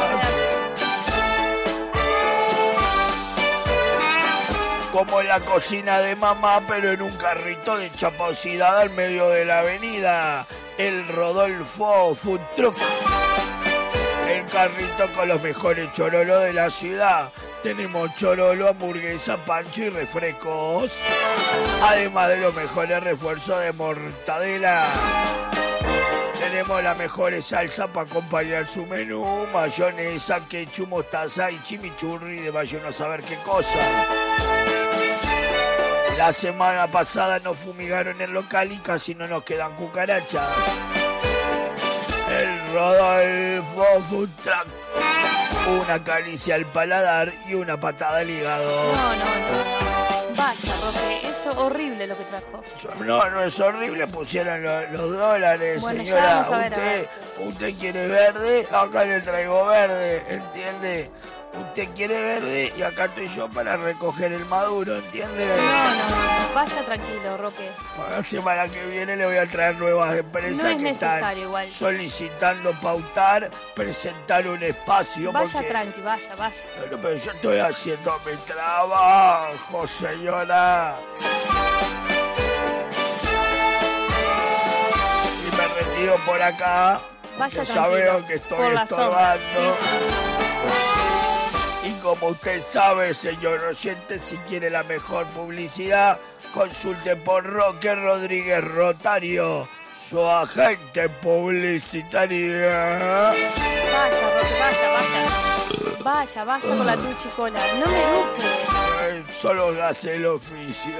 [4.98, 9.60] Como la cocina de mamá, pero en un carrito de chaposidad al medio de la
[9.60, 10.44] avenida.
[10.76, 12.76] El Rodolfo Food Truck.
[14.28, 17.30] El carrito con los mejores chorolos de la ciudad.
[17.62, 20.90] Tenemos chorolo, hamburguesa, pancho y refrescos.
[21.80, 24.84] Además de los mejores refuerzos de mortadela.
[26.58, 32.78] Tenemos las mejores salsa para acompañar su menú, mayonesa, ketchup, mostaza y chimichurri de vaya
[32.80, 33.78] uno a saber qué cosa.
[36.16, 40.48] La semana pasada nos fumigaron el local y casi no nos quedan cucarachas.
[42.28, 44.30] El Rodolfo Food.
[45.80, 48.92] Una caricia al paladar y una patada al hígado.
[48.94, 50.34] No, no, no.
[50.36, 52.62] Vaya, Roque, horrible lo que trajo.
[53.04, 56.48] No, no es horrible, pusieron lo- los, dólares, Bueno, señora.
[56.48, 57.08] ver, usted,
[57.46, 61.10] usted quiere verde, acá le traigo verde, ¿entiende?
[61.54, 65.46] Usted quiere verde y acá estoy yo para recoger el maduro, ¿entiende?
[65.46, 65.90] No, no,
[66.48, 66.54] no.
[66.54, 67.70] Vaya tranquilo, Roque.
[67.96, 71.38] Bueno, La semana que viene le voy a traer nuevas empresas No es que están
[71.38, 71.68] igual.
[71.70, 75.32] solicitando pautar, presentar un espacio.
[75.32, 76.56] Vaya porque- tranqui, vaya, vaya.
[76.80, 80.96] Bueno, pero yo estoy haciendo mi trabajo, señora.
[85.46, 87.00] Y me retiro por acá.
[87.38, 89.76] Vaya ya veo que estoy estorbando.
[91.84, 96.18] Y como usted sabe, señor oyente, si quiere la mejor publicidad,
[96.52, 99.68] consulte por Roque Rodríguez Rotario,
[100.10, 102.68] su agente publicitario.
[102.68, 105.48] Vaya, Roque, vaya, vaya.
[106.02, 107.60] Vaya, vaya con la tuchicola.
[107.78, 108.00] No me.
[108.00, 110.92] Eh, Solo hace el oficio.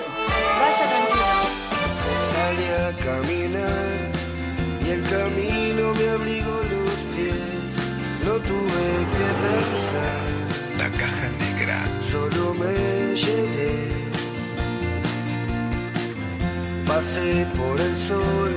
[0.61, 1.27] Vaya tranquilo.
[2.33, 4.13] Salí a caminar
[4.87, 7.69] y el camino me abrigó los pies.
[8.25, 10.28] No tuve que negra.
[12.11, 13.99] Solo me llevé
[16.87, 18.53] Pasé por el sol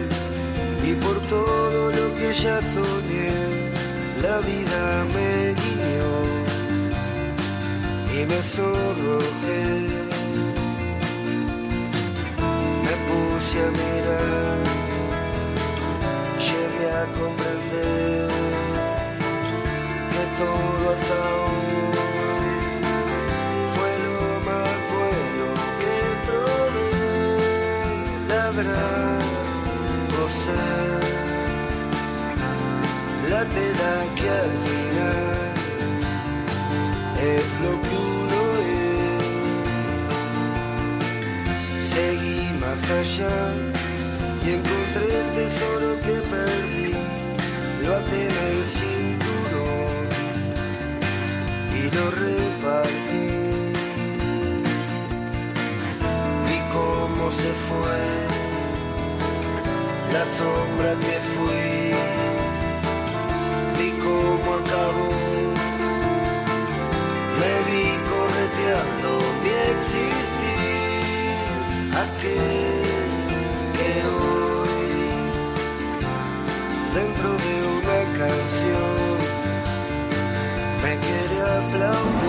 [0.90, 3.34] y por todo lo que ya soñé.
[4.22, 6.14] La vida me guiñó
[8.15, 9.65] y me sonrojé.
[12.86, 14.60] Me puse a mirar,
[16.48, 18.30] llegué a comprender
[20.11, 21.70] que todo hasta hoy
[33.41, 35.51] la tela que al final
[37.35, 39.23] es lo que uno es.
[41.93, 43.38] Seguí más allá
[44.45, 46.93] y encontré el tesoro que perdí.
[47.84, 50.03] Lo até en el cinturón
[51.80, 53.30] y lo repartí.
[56.47, 58.01] Vi cómo se fue
[60.13, 61.81] la sombra que fui.
[64.12, 65.12] Cómo acabó.
[67.40, 69.10] Me vi correteando
[69.42, 71.36] mi existir.
[72.04, 73.10] Aquel
[73.78, 74.94] que hoy,
[76.98, 79.18] dentro de una canción,
[80.84, 82.20] me quiere aplaudir.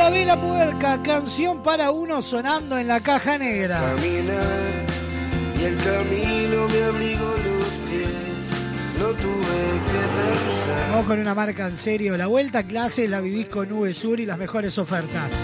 [0.00, 3.80] La Vela Puerca, canción para uno sonando en la caja negra.
[3.80, 4.86] caminar
[5.60, 8.08] y el camino me abrigó los pies.
[8.98, 10.90] No tuve que pensar.
[10.90, 12.16] Vamos con una marca en serio.
[12.16, 15.34] La vuelta a clase la vivís con Nube Sur y las mejores ofertas.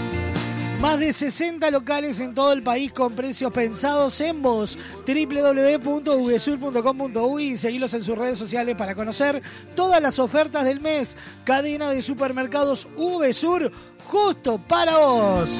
[0.81, 4.77] Más de 60 locales en todo el país con precios pensados en vos.
[5.07, 9.41] www.vsur.com.uy y seguilos en sus redes sociales para conocer
[9.75, 11.17] todas las ofertas del mes.
[11.45, 13.71] Cadena de supermercados VSur
[14.07, 15.51] justo para vos.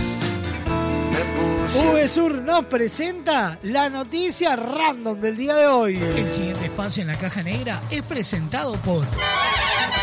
[1.73, 5.97] VSur nos presenta la noticia random del día de hoy.
[5.97, 9.05] El siguiente espacio en la caja negra es presentado por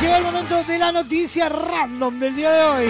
[0.00, 2.88] Llegó el momento de la noticia random del día de hoy.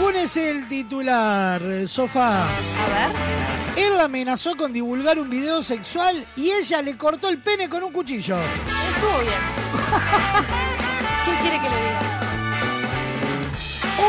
[0.00, 2.44] ¿Cuál es el titular, Sofá?
[2.44, 3.84] A ver.
[3.84, 7.82] Él la amenazó con divulgar un video sexual y ella le cortó el pene con
[7.82, 8.36] un cuchillo.
[8.38, 9.34] Estuvo bien.
[11.24, 12.00] ¿Qué quiere que le diga?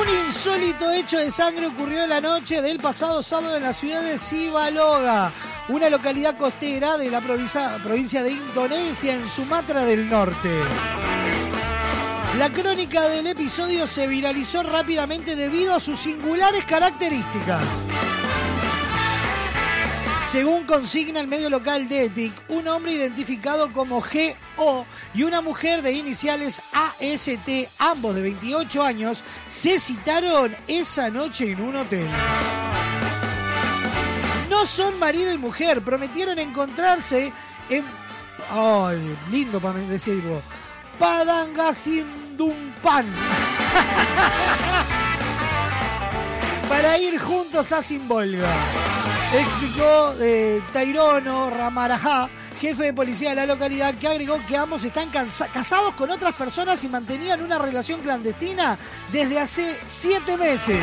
[0.02, 4.18] Un insólito hecho de sangre ocurrió la noche del pasado sábado en la ciudad de
[4.18, 5.32] Sivaloga,
[5.70, 10.50] una localidad costera de la provincia, de Indonesia en Sumatra del Norte.
[12.38, 17.64] La crónica del episodio se viralizó rápidamente debido a sus singulares características.
[20.30, 25.84] Según consigna el medio local de ETIC, un hombre identificado como GO y una mujer
[25.84, 32.08] de iniciales AST, ambos de 28 años, se citaron esa noche en un hotel.
[34.54, 37.34] No son marido y mujer, prometieron encontrarse
[37.72, 37.84] en...
[38.52, 40.44] ¡Ay, lindo para decirlo!
[41.00, 43.08] Padangasindumpan.
[46.70, 48.54] para ir juntos a Simbolga.
[49.34, 52.30] Explicó eh, Tairono Ramarajá,
[52.62, 56.84] jefe de policía de la localidad, que agregó que ambos están casados con otras personas
[56.84, 58.78] y mantenían una relación clandestina
[59.12, 60.78] desde hace siete meses.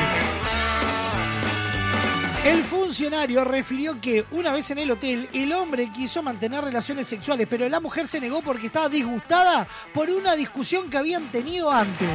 [2.44, 7.46] El funcionario refirió que una vez en el hotel el hombre quiso mantener relaciones sexuales,
[7.50, 12.08] pero la mujer se negó porque estaba disgustada por una discusión que habían tenido antes.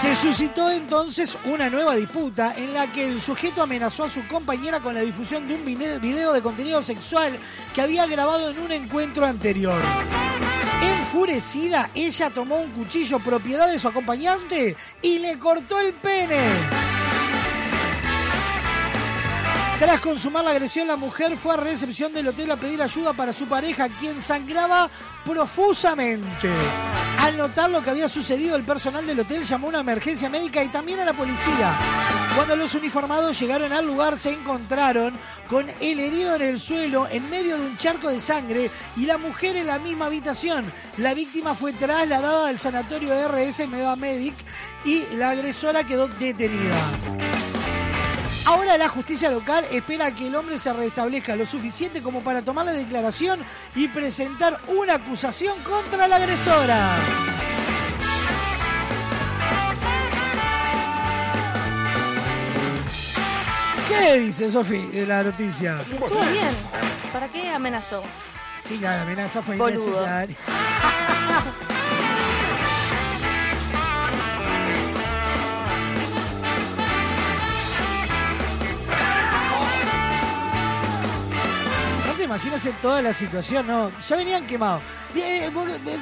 [0.00, 4.80] Se suscitó entonces una nueva disputa en la que el sujeto amenazó a su compañera
[4.80, 7.38] con la difusión de un video de contenido sexual
[7.74, 9.80] que había grabado en un encuentro anterior.
[10.82, 16.93] Enfurecida, ella tomó un cuchillo propiedad de su acompañante y le cortó el pene.
[19.84, 23.34] Tras consumar la agresión, la mujer fue a recepción del hotel a pedir ayuda para
[23.34, 24.88] su pareja, quien sangraba
[25.26, 26.48] profusamente.
[27.20, 30.64] Al notar lo que había sucedido, el personal del hotel llamó a una emergencia médica
[30.64, 31.78] y también a la policía.
[32.34, 35.18] Cuando los uniformados llegaron al lugar, se encontraron
[35.50, 39.18] con el herido en el suelo, en medio de un charco de sangre, y la
[39.18, 40.64] mujer en la misma habitación.
[40.96, 44.34] La víctima fue trasladada al sanatorio RS Medamedic
[44.86, 47.43] y la agresora quedó detenida.
[48.46, 52.66] Ahora la justicia local espera que el hombre se restablezca lo suficiente como para tomar
[52.66, 53.40] la declaración
[53.74, 56.98] y presentar una acusación contra la agresora.
[63.88, 65.80] ¿Qué dice Sofi de la noticia?
[65.80, 66.54] Estuvo bien.
[67.12, 68.02] ¿Para qué amenazó?
[68.66, 69.84] Sí, la amenaza fue Boludo.
[69.84, 70.36] innecesaria.
[82.24, 83.90] No te imaginas en toda la situación, ¿no?
[84.00, 84.80] Ya venían quemados.
[85.14, 85.98] Eh, eh,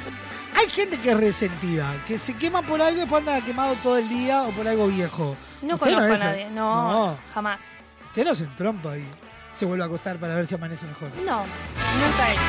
[0.55, 3.97] Hay gente que es resentida, que se quema por algo y después anda quemado todo
[3.97, 5.35] el día o por algo viejo.
[5.61, 6.49] No Usted conozco a nadie.
[6.49, 7.59] No, No, jamás.
[8.05, 9.05] usted no se entrompa y
[9.53, 11.09] se vuelve a acostar para ver si amanece mejor.
[11.25, 12.41] No, nunca he hecho.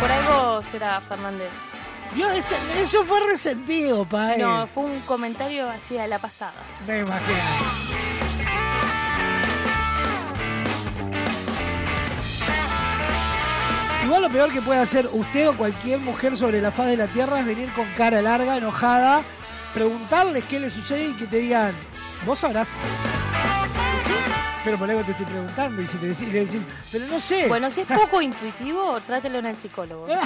[0.00, 1.50] Por algo será Fernández.
[2.14, 4.36] Yo, ese- eso fue resentido, pa.
[4.36, 6.54] No, fue un comentario así a la pasada.
[6.86, 7.38] Me imagino.
[14.04, 17.08] Igual lo peor que puede hacer usted o cualquier mujer sobre la faz de la
[17.08, 19.22] tierra es venir con cara larga, enojada,
[19.74, 21.72] preguntarles qué le sucede y que te digan,
[22.24, 22.68] vos sabrás.
[24.64, 27.48] Pero por algo te estoy preguntando y si te decís, le decís, pero no sé.
[27.48, 30.06] Bueno, si es poco intuitivo, trátelo en el psicólogo.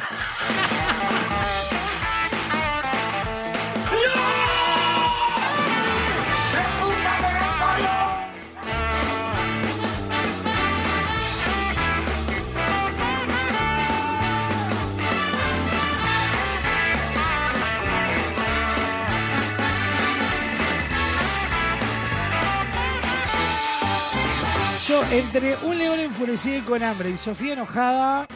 [24.91, 28.27] Entre un león enfurecido y con hambre y Sofía enojada,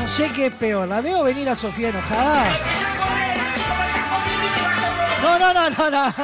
[0.00, 0.88] no sé qué es peor.
[0.88, 2.58] ¿La veo venir a Sofía enojada?
[5.22, 6.14] No, no, no, no, no.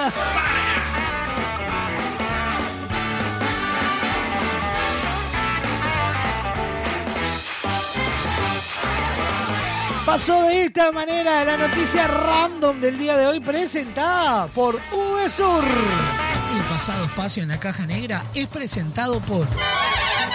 [10.07, 16.34] Pasó de esta manera la noticia random del día de hoy presentada por VSUR.
[16.75, 19.47] Pasado espacio en la caja negra es presentado por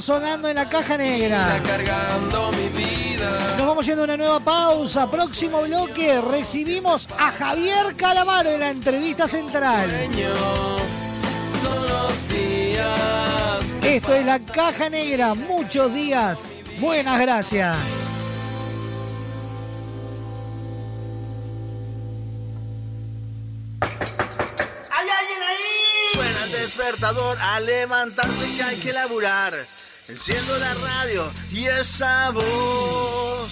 [0.00, 1.60] Sonando en la caja negra.
[3.56, 5.08] Nos vamos yendo a una nueva pausa.
[5.08, 9.88] Próximo bloque recibimos a Javier Calamaro en la entrevista central.
[13.84, 15.34] Esto es la caja negra.
[15.34, 16.48] Muchos días.
[16.80, 17.97] Buenas gracias.
[27.00, 29.54] A levantarse que hay que laburar.
[30.08, 33.48] Enciendo la radio y esa voz.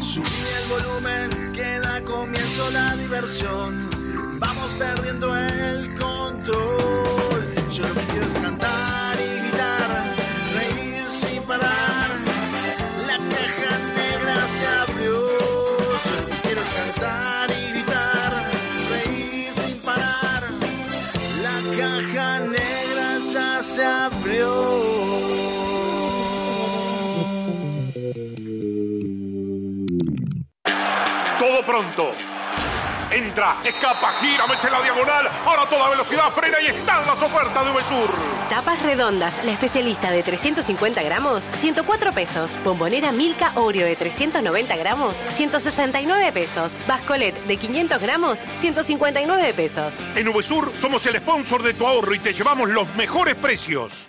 [0.00, 0.28] Subí
[0.60, 3.88] el volumen que da comienzo la diversión.
[4.38, 5.55] Vamos perdiendo el
[33.36, 35.28] Entra, escapa, gira, mete la diagonal.
[35.44, 38.10] Ahora toda velocidad frena y están las ofertas de Uvesur.
[38.48, 42.58] Tapas redondas, la especialista de 350 gramos, 104 pesos.
[42.64, 46.72] Bombonera Milka Oreo de 390 gramos, 169 pesos.
[46.88, 49.96] Bascolet de 500 gramos, 159 pesos.
[50.14, 54.08] En Uvesur somos el sponsor de tu ahorro y te llevamos los mejores precios.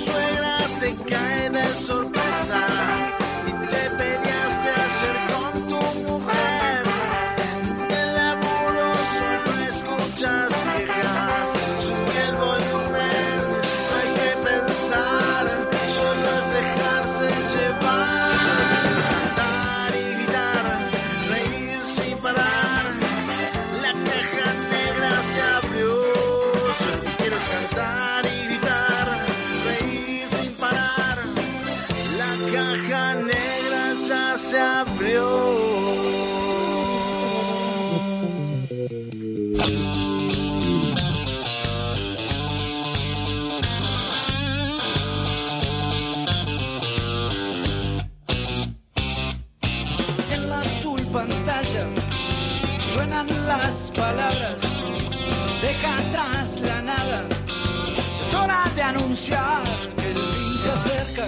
[0.00, 1.49] Suegra te cae
[59.10, 61.26] que el fin se acerca.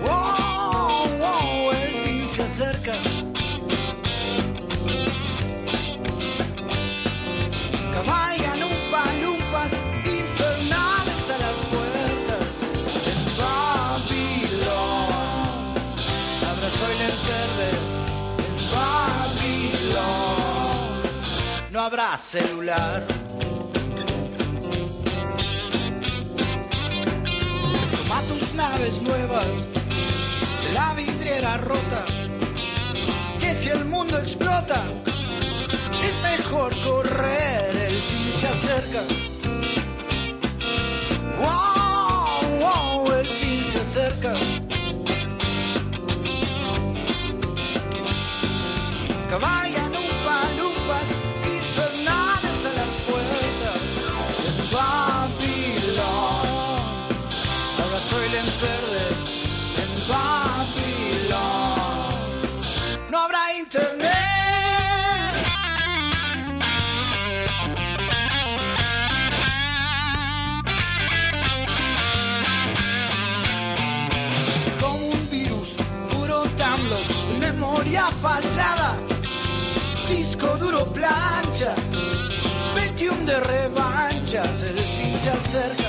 [0.00, 2.94] Wow, wow, el fin se acerca.
[7.92, 9.72] Cabalgan un palumpas
[10.06, 12.46] infernales a las puertas
[13.04, 15.12] del Babilón.
[16.50, 17.70] Abrazo y el verde
[18.48, 18.56] en
[19.90, 20.12] Babilón.
[21.72, 23.21] No habrá celular.
[28.84, 29.46] Tus naves nuevas
[30.72, 32.04] la vidriera rota.
[33.40, 34.82] Que si el mundo explota,
[36.02, 39.02] es mejor correr, el fin se acerca.
[41.38, 44.34] Wow, wow, el fin se acerca.
[49.30, 49.91] Cabalgan
[78.22, 78.94] fallada,
[80.08, 81.74] disco duro plancha,
[82.72, 85.88] 21 de revanchas, el fin se acerca.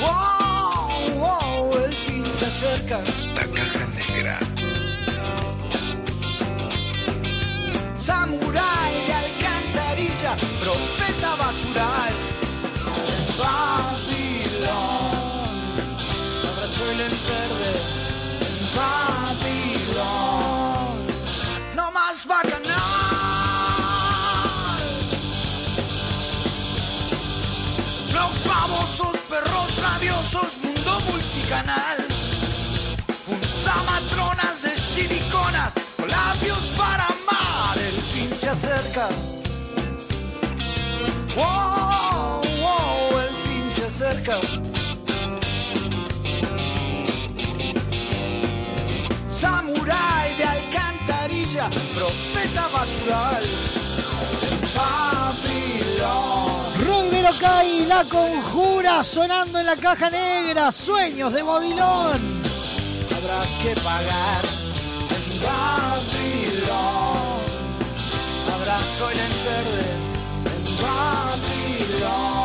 [0.00, 2.98] Wow, wow, el fin se acerca.
[3.36, 4.38] La caja negra.
[7.96, 12.14] Samurai de alcantarilla, profeta basural.
[13.38, 14.78] Babilón,
[16.50, 17.72] abrazo el verde.
[18.74, 19.77] Babilón,
[21.74, 22.78] no más bacanal.
[28.10, 31.98] Blogs babosos, perros rabiosos, mundo multicanal.
[33.26, 39.08] Funza matronas de siliconas, con labios para amar, el fin se acerca.
[41.36, 44.40] Wow, wow, el fin se acerca.
[52.08, 53.44] Profeta basural.
[54.74, 56.48] Babilón.
[57.38, 62.42] Kai, la conjura sonando en la caja negra, sueños de Babilón.
[63.14, 64.44] Habrá que pagar
[65.16, 66.68] en Babilón.
[68.54, 69.86] Abrazo en el verde
[70.56, 72.37] en Babilón.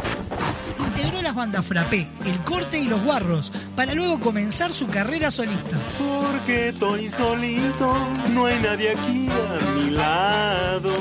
[0.77, 5.77] Integró las bandas Frappé, El Corte y Los Guarros, para luego comenzar su carrera solista.
[5.97, 7.95] Porque estoy solito,
[8.31, 10.93] no hay nadie aquí a mi lado.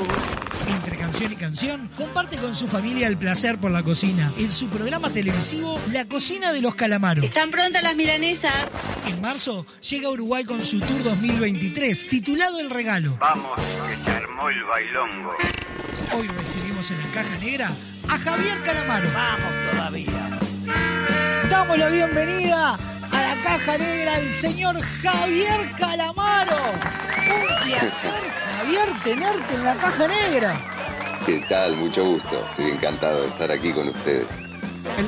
[1.17, 5.09] Canción y canción, comparte con su familia el placer por la cocina en su programa
[5.09, 7.25] televisivo La Cocina de los Calamaros.
[7.25, 8.53] ¿Están prontas las milanesas?
[9.07, 13.17] En marzo llega a Uruguay con su tour 2023, titulado El Regalo.
[13.19, 15.33] Vamos, que se armó el bailongo.
[16.15, 17.71] Hoy recibimos en la caja negra
[18.09, 19.09] a Javier Calamaro.
[19.11, 20.39] Vamos todavía.
[21.49, 22.75] Damos la bienvenida
[23.11, 26.57] a la caja negra al señor Javier Calamaro.
[26.57, 28.13] Un placer,
[28.59, 30.77] Javier, tenerte en la caja negra.
[31.25, 31.75] ¿Qué tal?
[31.75, 32.45] Mucho gusto.
[32.51, 34.27] Estoy encantado de estar aquí con ustedes.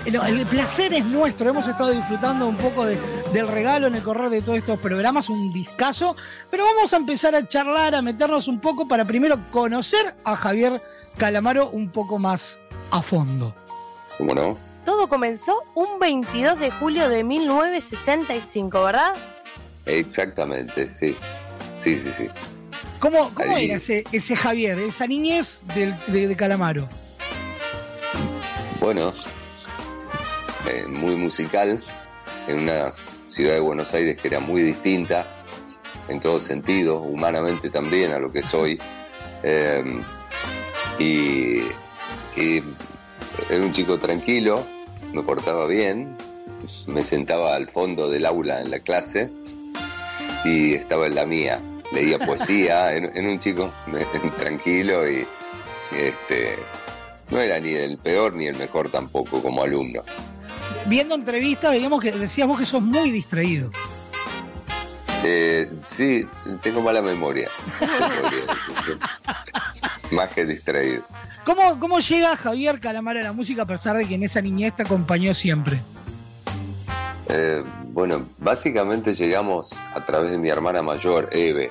[0.05, 1.49] El, el- el placer es nuestro.
[1.49, 2.99] Hemos estado disfrutando un poco de-
[3.31, 6.15] del regalo en el correr de todos estos programas, un discazo.
[6.49, 10.81] Pero vamos a empezar a charlar, a meternos un poco para primero conocer a Javier
[11.17, 12.57] Calamaro un poco más
[12.91, 13.55] a fondo.
[14.17, 14.57] ¿Cómo no?
[14.83, 19.13] Todo comenzó un 22 de julio de 1965, ¿verdad?
[19.85, 21.15] Exactamente, sí.
[21.83, 22.27] Sí, sí, sí.
[22.99, 26.87] ¿Cómo, cómo era ese, ese Javier, esa niñez del- de, de Calamaro?
[28.79, 29.13] Bueno,
[30.67, 31.83] eh, muy musical,
[32.47, 32.93] en una
[33.27, 35.25] ciudad de Buenos Aires que era muy distinta
[36.09, 38.79] en todo sentido, humanamente también a lo que soy.
[39.43, 40.01] Eh,
[40.97, 41.59] y,
[42.35, 42.63] y
[43.49, 44.65] era un chico tranquilo,
[45.13, 46.17] me portaba bien,
[46.87, 49.29] me sentaba al fondo del aula en la clase
[50.43, 51.59] y estaba en la mía.
[51.91, 53.71] Leía poesía, en, en un chico
[54.37, 55.25] tranquilo y
[55.91, 56.57] este,
[57.29, 60.01] no era ni el peor ni el mejor tampoco como alumno.
[60.85, 63.71] Viendo entrevistas veíamos que decías vos que sos muy distraído.
[65.23, 66.25] Eh, sí,
[66.61, 67.49] tengo mala memoria.
[70.11, 71.03] Más que distraído.
[71.43, 74.75] ¿Cómo, ¿Cómo llega Javier Calamaro a la música a pesar de que en esa niñez
[74.75, 75.81] te acompañó siempre?
[77.27, 77.63] Eh,
[77.99, 81.69] bueno, básicamente llegamos a través de mi hermana mayor, Eve,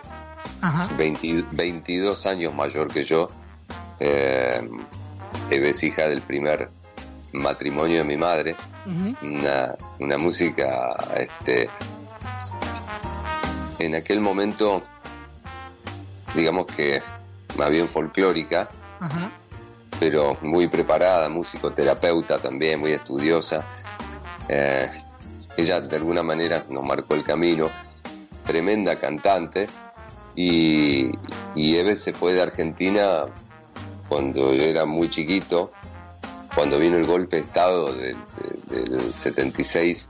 [0.60, 0.86] Ajá.
[0.98, 3.30] 20 22 años mayor que yo.
[3.98, 4.60] Eh,
[5.50, 6.68] Eve es hija del primer
[7.32, 8.56] matrimonio de mi madre.
[9.22, 11.70] Una, una música, este,
[13.78, 14.82] en aquel momento,
[16.34, 17.02] digamos que
[17.56, 18.68] más bien folclórica,
[19.98, 23.64] pero muy preparada, musicoterapeuta también, muy estudiosa.
[24.50, 24.90] Eh,
[25.58, 27.68] ella de alguna manera nos marcó el camino,
[28.46, 29.66] tremenda cantante,
[30.34, 31.10] y,
[31.56, 33.24] Eve se fue de Argentina
[34.08, 35.70] cuando yo era muy chiquito,
[36.54, 38.14] cuando vino el golpe de Estado de-
[38.70, 40.08] de- del 76.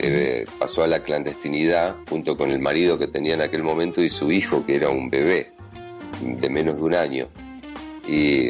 [0.00, 4.10] Eve pasó a la clandestinidad junto con el marido que tenía en aquel momento y
[4.10, 5.52] su hijo, que era un bebé
[6.20, 7.26] de menos de un año.
[8.08, 8.48] Y,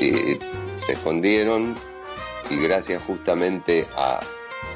[0.00, 0.38] y
[0.80, 1.74] se escondieron
[2.50, 4.20] y gracias justamente a,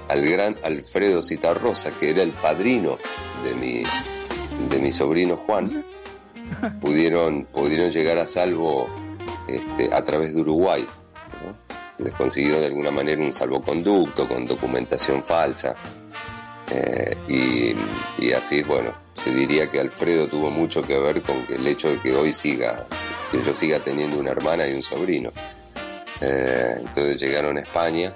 [0.09, 2.99] al gran Alfredo Citarrosa, que era el padrino
[3.45, 3.83] de mi,
[4.69, 5.85] de mi sobrino Juan
[6.81, 8.87] pudieron, pudieron llegar a salvo
[9.47, 10.87] este, a través de Uruguay.
[11.45, 12.05] ¿no?
[12.05, 15.75] Les consiguió de alguna manera un salvoconducto con documentación falsa.
[16.71, 21.57] Eh, y, y así, bueno, se diría que Alfredo tuvo mucho que ver con que
[21.57, 22.87] el hecho de que hoy siga,
[23.31, 25.31] que yo siga teniendo una hermana y un sobrino.
[26.21, 28.13] Eh, entonces llegaron a España,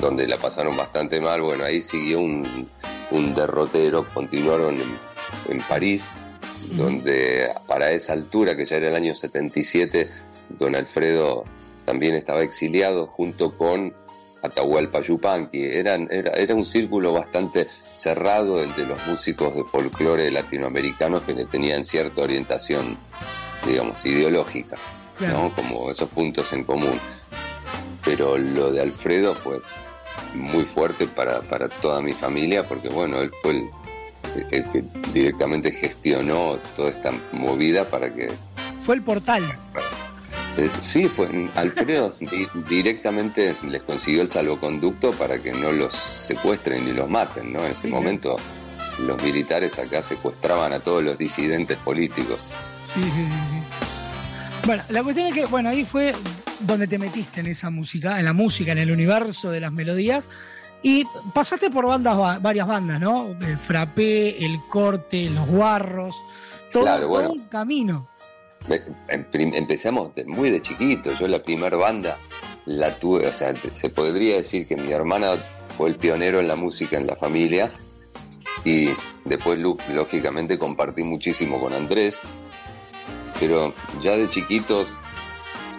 [0.00, 1.42] donde la pasaron bastante mal.
[1.42, 2.68] Bueno, ahí siguió un,
[3.10, 4.98] un derrotero, continuaron en,
[5.48, 6.16] en París,
[6.72, 10.08] donde para esa altura, que ya era el año 77,
[10.50, 11.44] don Alfredo
[11.84, 13.94] también estaba exiliado junto con
[14.42, 15.64] Atahualpa Yupanqui.
[15.64, 21.34] Eran, era, era un círculo bastante cerrado el de los músicos de folclore latinoamericanos que
[21.34, 22.96] le tenían cierta orientación,
[23.66, 24.76] digamos, ideológica,
[25.20, 25.54] ¿no?
[25.54, 27.00] como esos puntos en común.
[28.04, 29.60] Pero lo de Alfredo fue
[30.34, 33.68] muy fuerte para, para toda mi familia porque, bueno, él fue el,
[34.50, 38.30] el que directamente gestionó toda esta movida para que
[38.82, 39.42] Fue el portal.
[40.56, 46.84] eh, sí, fue Alfredo di- directamente les consiguió el salvoconducto para que no los secuestren
[46.84, 47.64] ni los maten, ¿no?
[47.64, 48.36] En ese momento
[49.00, 52.40] los militares acá secuestraban a todos los disidentes políticos.
[52.84, 53.87] Sí, sí.
[54.68, 56.12] Bueno, la cuestión es que, bueno, ahí fue
[56.60, 60.28] donde te metiste en esa música, en la música, en el universo de las melodías.
[60.82, 63.34] Y pasaste por bandas, va- varias bandas, ¿no?
[63.40, 66.14] El Frappé, El Corte, Los Guarros.
[66.70, 67.30] Todo, Claro, todo bueno.
[67.32, 68.08] un camino.
[69.08, 71.12] Em- Empezamos muy de chiquito.
[71.14, 72.18] Yo la primera banda
[72.66, 75.30] la tuve, o sea, se podría decir que mi hermana
[75.78, 77.72] fue el pionero en la música en la familia
[78.66, 78.90] y
[79.24, 79.58] después
[79.94, 82.18] lógicamente compartí muchísimo con Andrés,
[83.40, 84.88] pero ya de chiquitos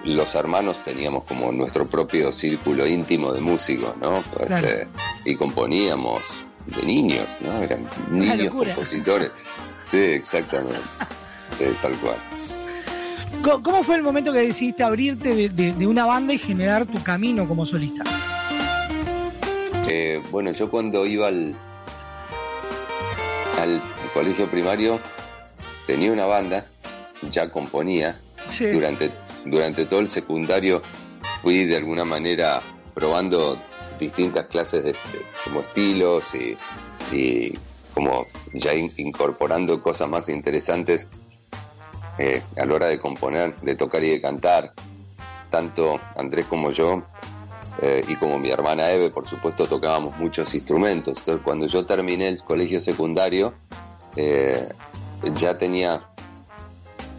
[0.03, 4.22] los hermanos teníamos como nuestro propio círculo íntimo de músicos, ¿no?
[4.48, 4.68] Claro.
[4.68, 4.88] Este,
[5.26, 6.22] y componíamos
[6.68, 7.61] de niños, ¿no?
[7.61, 9.31] Eran niños compositores.
[9.91, 10.80] Sí, exactamente.
[11.81, 12.15] Tal cual.
[13.64, 17.02] ¿Cómo fue el momento que decidiste abrirte de, de- de una banda y generar tu
[17.03, 18.03] camino como solista?
[19.88, 21.56] Eh, bueno, yo cuando iba al,
[23.60, 23.81] al
[24.14, 24.99] colegio primario
[25.88, 26.65] tenía una banda,
[27.31, 28.19] ya componía.
[28.47, 28.67] Sí.
[28.67, 29.11] Durante,
[29.45, 30.81] durante todo el secundario
[31.41, 32.61] fui de alguna manera
[32.93, 33.59] probando
[33.99, 34.95] distintas clases de,
[35.43, 36.57] como estilos y,
[37.15, 37.57] y
[37.93, 41.07] como ya in- incorporando cosas más interesantes
[42.17, 44.73] eh, a la hora de componer, de tocar y de cantar.
[45.49, 47.03] Tanto Andrés como yo
[47.81, 51.17] eh, y como mi hermana Eve, por supuesto, tocábamos muchos instrumentos.
[51.19, 53.53] Entonces, cuando yo terminé el colegio secundario,
[54.15, 54.69] eh,
[55.35, 56.01] ya tenía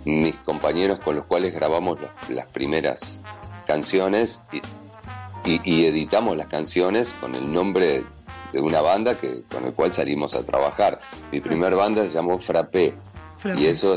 [0.04, 3.22] mis compañeros con los cuales grabamos las, las primeras
[3.66, 4.58] canciones y,
[5.50, 8.04] y- y editamos las canciones con el nombre
[8.52, 10.98] de una banda que, con el cual salimos a trabajar.
[11.30, 12.94] Mi primer banda se llamó Frappé
[13.38, 13.60] Frappé.
[13.60, 13.96] y eso,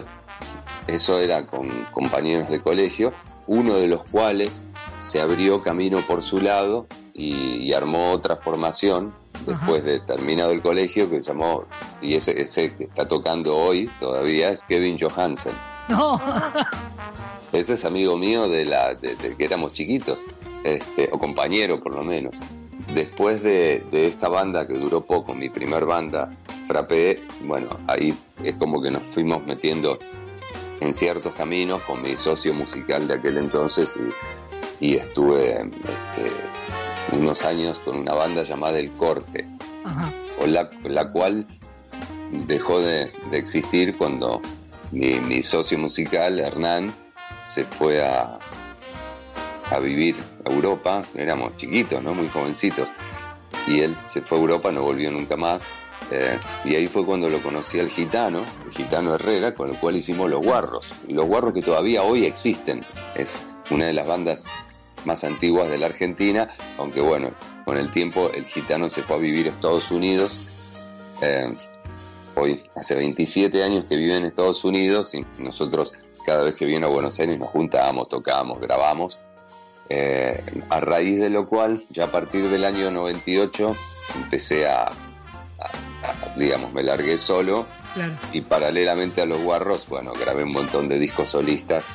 [0.87, 3.13] eso era con compañeros de colegio,
[3.47, 4.61] uno de los cuales
[4.99, 9.13] se abrió camino por su lado y, y armó otra formación
[9.45, 11.65] después de terminado el colegio que se llamó,
[12.01, 15.51] y ese, ese que está tocando hoy todavía es Kevin Johansen.
[15.89, 16.19] No.
[17.51, 20.23] Ese es amigo mío de la de, de que éramos chiquitos,
[20.63, 22.35] este, o compañero por lo menos.
[22.93, 26.31] Después de, de esta banda que duró poco, mi primer banda,
[26.67, 29.99] Frappé, bueno, ahí es como que nos fuimos metiendo
[30.79, 33.97] en ciertos caminos con mi socio musical de aquel entonces
[34.79, 39.47] y, y estuve este, unos años con una banda llamada El Corte,
[39.85, 40.11] Ajá.
[40.41, 41.45] o la, la cual
[42.47, 44.41] dejó de, de existir cuando
[44.93, 46.93] mi, socio musical, Hernán,
[47.43, 48.39] se fue a,
[49.81, 50.15] vivir
[50.45, 52.13] a Europa, éramos chiquitos, ¿no?
[52.13, 52.89] Muy jovencitos,
[53.67, 55.63] y él se fue a Europa, no volvió nunca más,
[56.11, 59.95] eh, y ahí fue cuando lo conocí al gitano, el gitano Herrera, con el cual
[59.95, 63.35] hicimos Los Guarros, Los Guarros que todavía hoy existen, es
[63.71, 64.45] una de las bandas
[65.05, 67.31] más antiguas de la Argentina, aunque bueno,
[67.65, 70.49] con el tiempo el gitano se fue a vivir a Estados Unidos,
[71.21, 71.53] eh,
[72.35, 75.93] hoy hace 27 años que vive en Estados Unidos y nosotros
[76.25, 79.19] cada vez que viene a Buenos Aires nos juntábamos, tocábamos, grabamos.
[79.89, 83.75] Eh, a raíz de lo cual, ya a partir del año 98,
[84.15, 88.13] empecé a, a- a- digamos, me largué solo Claro.
[88.31, 91.85] y paralelamente a los guarros, bueno, grabé un montón de discos solistas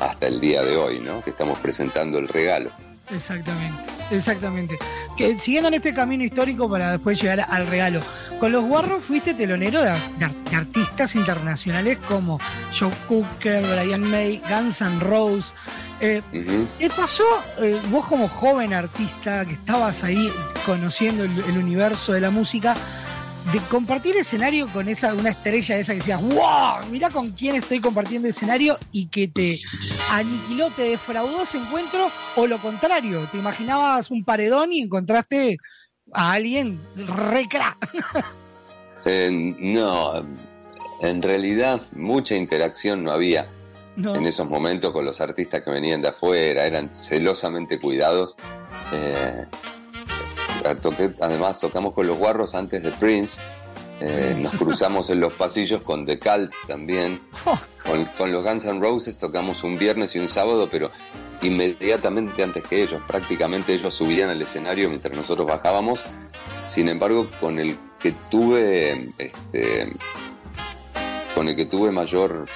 [0.00, 1.22] hasta el día de hoy, ¿no?
[1.22, 2.70] Que estamos presentando el regalo.
[3.14, 4.78] Exactamente, exactamente.
[5.16, 8.00] Que siguiendo en este camino histórico para después llegar al regalo.
[8.40, 9.86] Con los guarros fuiste telonero de,
[10.18, 12.38] de ar- de artistas internacionales como
[12.76, 15.52] Joe Cooker, Brian May, Guns N' Roses.
[16.00, 16.66] Eh, Ujú.
[16.78, 17.24] ¿Qué pasó
[17.60, 20.30] eh, vos como joven artista que estabas ahí
[20.66, 22.74] conociendo el, el universo de la música?
[23.52, 27.80] De compartir escenario con esa una estrella esa que decías, wow, mirá con quién estoy
[27.80, 29.60] compartiendo escenario y que te
[30.10, 35.58] aniquiló, te defraudó ese encuentro, o lo contrario, te imaginabas un paredón y encontraste
[36.12, 37.88] a alguien re crack.
[39.06, 40.14] Eh, no,
[41.02, 43.44] en realidad mucha interacción no había
[43.96, 44.14] No.
[44.14, 48.36] en esos momentos con los artistas que venían de afuera, eran celosamente cuidados.
[48.94, 49.44] Eh,
[50.80, 53.38] toqué- además tocamos con los guarros antes de Prince,
[54.00, 57.20] eh, nos cruzamos en los pasillos con The Cult también,
[57.86, 60.90] con, con los Guns N' Roses tocamos un viernes y un sábado, pero
[61.42, 66.02] inmediatamente antes que ellos, prácticamente ellos subían al escenario mientras nosotros bajábamos.
[66.66, 69.92] Sin embargo, con el que tuve, este,
[71.34, 72.46] con el que tuve mayor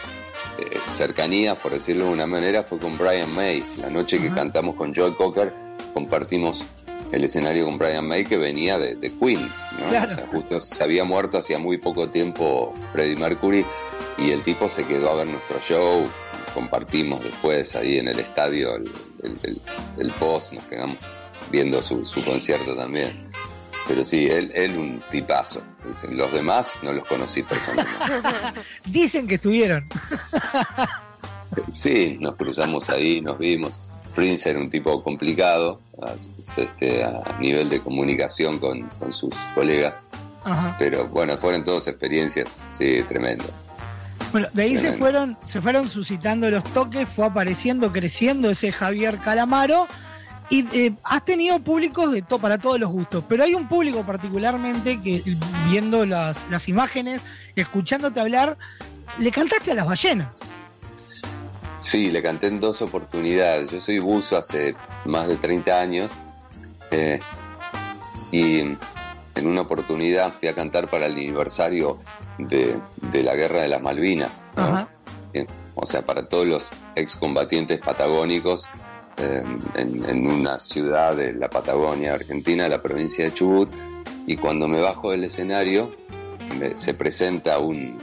[0.59, 3.65] eh, cercanía, por decirlo de una manera, fue con Brian May.
[3.81, 5.53] La noche que cantamos con Joe Cocker,
[5.95, 6.65] compartimos
[7.13, 9.41] el escenario con Brian May que venía de, de Queen.
[9.81, 9.89] ¿no?
[9.89, 10.13] Claro.
[10.13, 13.65] O sea, justo se había muerto hacía muy poco tiempo Freddie Mercury
[14.19, 16.07] y el tipo se quedó a ver nuestro show.
[16.55, 18.91] Compartimos después ahí en el estadio el,
[19.23, 19.61] el, el-
[19.99, 20.97] el post, nos quedamos
[21.51, 23.27] viendo su, su concierto también.
[23.87, 25.63] Pero sí, él, él un tipazo.
[26.11, 28.05] Los demás no los conocí personalmente.
[28.85, 29.87] Dicen que estuvieron.
[31.73, 33.91] Sí, nos cruzamos ahí, nos vimos.
[34.15, 36.15] Prince era un tipo complicado a,
[36.61, 39.97] este, a nivel de comunicación con, con sus colegas,
[40.45, 40.77] Ajá.
[40.79, 43.45] pero bueno, fueron todas experiencias, sí, tremendo.
[44.33, 49.17] Bueno, de ahí se fueron, se fueron suscitando los toques, fue apareciendo, creciendo ese Javier
[49.19, 49.87] Calamaro.
[50.51, 54.03] Y eh, has tenido públicos de to- para todos los gustos, pero hay un público
[54.05, 55.23] particularmente que
[55.69, 57.21] viendo las, las imágenes,
[57.55, 58.57] escuchándote hablar,
[59.19, 60.29] le cantaste a las ballenas.
[61.81, 63.71] Sí, le canté en dos oportunidades.
[63.71, 64.75] Yo soy buzo hace
[65.05, 66.13] más de 30 años
[66.91, 67.21] eh,
[68.33, 68.79] y en
[69.47, 71.99] una oportunidad fui a cantar para el aniversario
[72.39, 72.77] de,
[73.13, 74.45] de la Guerra de las Malvinas.
[74.57, 74.63] ¿no?
[74.65, 74.89] Ajá.
[75.33, 78.67] Eh, O sea, para todos los excombatientes patagónicos
[79.19, 79.43] eh,
[79.77, 83.71] en, en una ciudad de la Patagonia, Argentina, la provincia de Chubut.
[84.27, 85.95] Y cuando me bajo del escenario,
[86.59, 87.97] me- se presenta un,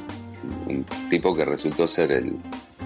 [0.67, 2.37] un tipo que resultó ser el,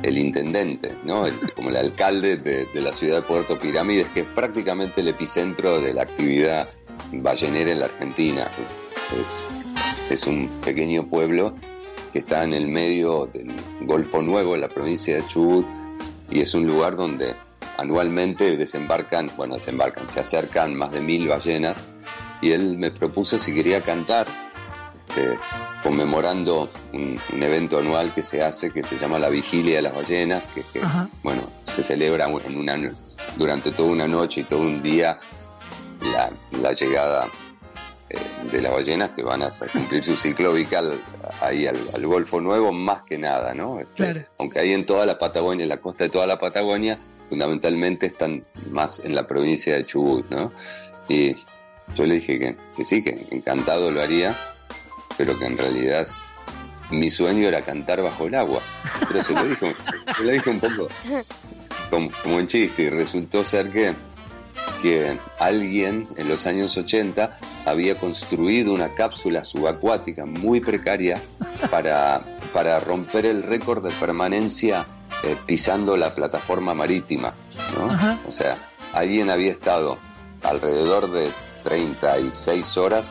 [0.03, 1.25] el intendente, ¿no?
[1.27, 5.81] El- como el alcalde de, la ciudad de Puerto Pirámides, que es prácticamente el epicentro
[5.81, 6.69] de la actividad
[7.11, 8.49] ballenera en la Argentina.
[9.19, 9.45] Es,
[10.11, 11.53] es un pequeño pueblo
[12.13, 13.51] que está en el medio del
[13.81, 15.65] Golfo Nuevo, en la provincia de Chubut,
[16.29, 17.35] y es un lugar donde
[17.77, 21.77] anualmente desembarcan, bueno, desembarcan, se acercan más de mil ballenas,
[22.41, 24.27] y él me propuso si quería cantar,
[24.97, 25.37] este,
[25.83, 29.95] conmemorando un, un evento anual que se hace que se llama la Vigilia de las
[29.95, 30.81] Ballenas, que, que,
[31.23, 32.91] bueno, se celebra en una,
[33.37, 35.19] durante toda una noche y todo un día
[36.13, 36.29] la,
[36.61, 37.27] la llegada
[38.09, 38.17] eh,
[38.51, 40.99] de las ballenas que van a cumplir su ciclo vital
[41.41, 43.79] ahí al, al Golfo Nuevo, más que nada, ¿no?
[43.79, 44.21] Este, Claro.
[44.37, 46.97] Aunque ahí en toda la Patagonia, en la costa de toda la Patagonia,
[47.29, 50.51] fundamentalmente están más en la provincia de Chubut, ¿no?
[51.07, 51.35] Y
[51.95, 54.35] yo le dije que, que sí, que encantado lo haría,
[55.19, 56.07] pero que en realidad
[56.91, 58.61] mi sueño era cantar bajo el agua.
[59.05, 59.75] Pero se lo dije,
[60.15, 60.87] se lo dije un poco
[61.89, 63.93] como, como en chiste y resultó ser que,
[64.81, 71.21] que alguien en los años 80 había construido una cápsula subacuática muy precaria
[71.69, 72.23] para,
[72.53, 74.85] para romper el récord de permanencia
[75.23, 77.33] eh, pisando la plataforma marítima.
[78.25, 78.55] O sea,
[78.93, 79.97] alguien había estado
[80.43, 81.29] alrededor de
[81.65, 83.05] 36 horas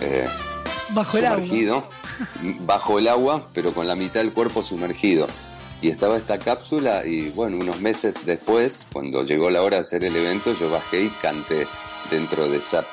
[0.00, 0.28] eh,
[0.90, 1.84] Bajo el agua.
[2.60, 5.26] bajo el agua, pero con la mitad del cuerpo sumergido.
[5.82, 10.04] Y estaba esta cápsula y bueno, unos meses después, cuando llegó la hora de hacer
[10.04, 11.66] el evento, yo bajé y canté
[12.10, 12.84] dentro de esa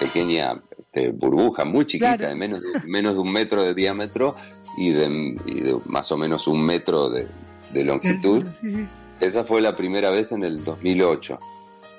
[0.00, 2.28] pequeña este, burbuja muy chiquita, Claro.
[2.30, 4.34] de menos de, menos de un metro de diámetro
[4.76, 7.26] y de, y de más o menos un metro de,
[7.72, 8.44] de longitud.
[8.60, 8.86] Sí, sí.
[9.20, 11.38] Esa fue la primera vez en el 2008.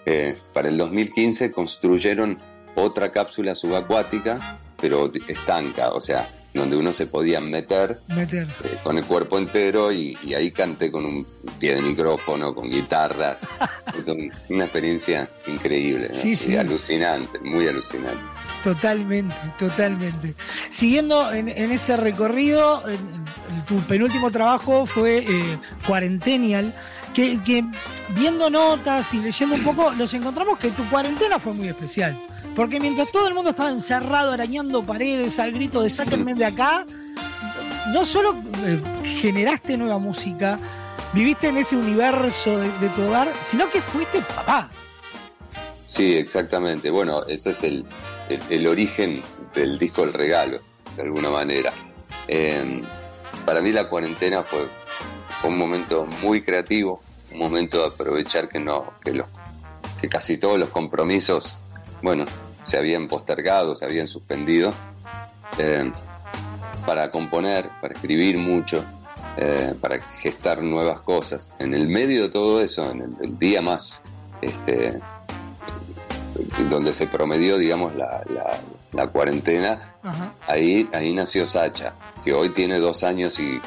[0.05, 2.37] Eh, para el 2015 construyeron
[2.75, 8.47] otra cápsula subacuática, pero estanca, o sea, donde uno se podía meter Meter.
[8.63, 11.27] eh, con el cuerpo entero y, y ahí canté con un
[11.59, 13.41] pie de micrófono, con guitarras.
[13.97, 16.13] Es un- una experiencia increíble, ¿no?
[16.19, 16.55] Sí, sí.
[16.57, 18.19] alucinante, muy alucinante.
[18.63, 20.33] Totalmente, totalmente.
[20.69, 26.73] Siguiendo en, en ese recorrido, en- en tu penúltimo trabajo fue eh, Cuarentenial,
[27.13, 27.63] que, que
[28.09, 32.19] viendo notas y leyendo un poco, nos encontramos que tu cuarentena fue muy especial.
[32.57, 36.87] Porque mientras todo el mundo estaba encerrado, arañando paredes, al grito de sáquenme de acá,
[37.93, 38.35] no solo
[38.65, 40.57] eh, generaste nueva música,
[41.13, 44.71] viviste en ese universo de, tu hogar, sino que fuiste papá.
[45.85, 46.89] Sí, exactamente.
[46.89, 47.85] Bueno, ese es el,
[48.49, 49.21] el- origen
[49.53, 50.57] del disco El Regalo,
[50.95, 51.71] de alguna manera.
[52.27, 52.81] Eh,
[53.45, 54.65] para mí la cuarentena fue,
[55.41, 59.27] fue un momento muy creativo, un momento de aprovechar que no, que los,
[60.01, 61.59] que casi todos los compromisos,
[62.01, 62.25] bueno,
[62.67, 64.71] se habían postergado, se habían suspendido,
[65.57, 65.91] eh,
[66.85, 68.83] para componer, para escribir mucho,
[69.37, 71.51] eh, para gestar nuevas cosas.
[71.59, 74.01] En el medio de todo eso, en el, el día más,
[74.41, 74.99] este,
[76.69, 78.57] donde se promedió, digamos, la, la-
[78.93, 80.31] la cuarentena, Ajá.
[80.47, 83.59] ahí, ahí nació Sacha, que hoy tiene dos años y,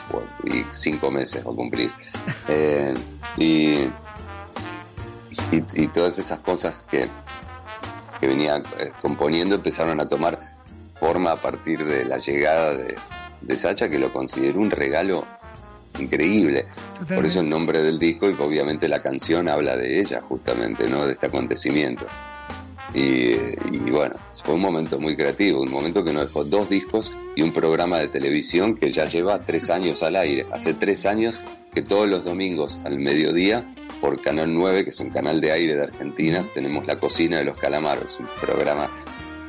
[0.72, 1.90] cinco meses va a cumplir.
[2.48, 2.94] Eh,
[3.36, 3.74] y,
[5.52, 7.06] y, y todas esas cosas que,
[8.20, 10.38] que venía eh, componiendo empezaron a tomar
[10.98, 12.94] forma a partir de la llegada de,
[13.40, 15.24] de Sacha, que lo considero un regalo
[15.98, 16.64] increíble.
[16.64, 17.14] Totalmente.
[17.14, 21.06] Por eso el nombre del disco y obviamente la canción habla de ella, justamente, ¿no?
[21.06, 22.06] De este acontecimiento.
[22.92, 23.30] Y,
[23.70, 27.42] y bueno, fue un momento muy creativo, un momento que nos dejó dos discos y
[27.42, 30.46] un programa de televisión que ya lleva tres años al aire.
[30.52, 31.40] Hace tres años
[31.72, 33.64] que todos los domingos al mediodía,
[34.00, 37.44] por Canal 9, que es un canal de aire de Argentina, tenemos La Cocina de
[37.44, 38.88] los Calamaros, un programa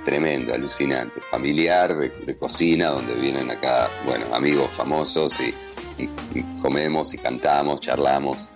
[0.06, 5.54] tremendo, alucinante, familiar, de, de cocina, donde vienen acá, bueno, amigos famosos y,
[6.02, 6.10] y-
[6.40, 8.50] y comemos y cantamos, charlamos.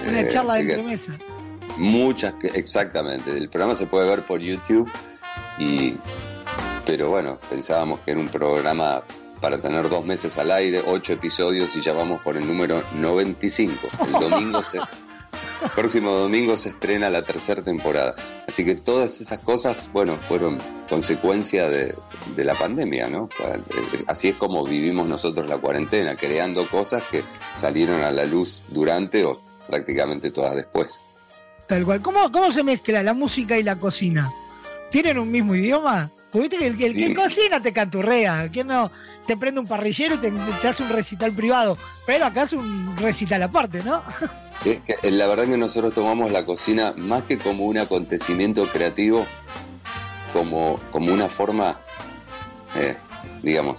[0.00, 1.16] Una Eh, charla de entremesa.
[1.76, 3.30] Muchas, exactamente.
[3.36, 4.90] El programa se puede ver por YouTube
[5.58, 5.94] y,
[6.86, 9.02] pero bueno, pensábamos que era un programa
[9.40, 13.88] para tener dos meses al aire, ocho episodios y ya vamos por el número 95.
[14.06, 14.78] El domingo se,
[15.62, 18.14] el próximo domingo se estrena la tercera temporada.
[18.46, 20.58] Así que todas esas cosas, bueno, fueron
[20.88, 21.94] consecuencia de,
[22.34, 23.28] de la pandemia, ¿no?
[24.06, 27.22] Así es como vivimos nosotros la cuarentena, creando cosas que
[27.56, 31.00] salieron a la luz durante o prácticamente todas después.
[31.66, 32.00] Tal cual.
[32.00, 34.30] ¿Cómo, ¿Cómo se mezcla la música y la cocina?
[34.90, 36.10] ¿Tienen un mismo idioma?
[36.30, 38.48] Porque viste que el, que- que cocina te canturrea.
[38.52, 38.90] ¿Quién no?
[39.26, 40.30] Te prende un parrillero y te,
[40.62, 41.76] te hace un recital privado.
[42.06, 44.02] Pero acá es un recital aparte, ¿no?
[44.64, 48.66] Es que eh, la verdad que nosotros tomamos la cocina más que como un acontecimiento
[48.68, 49.26] creativo,
[50.32, 51.80] como, como una forma,
[52.74, 52.96] eh,
[53.42, 53.78] digamos,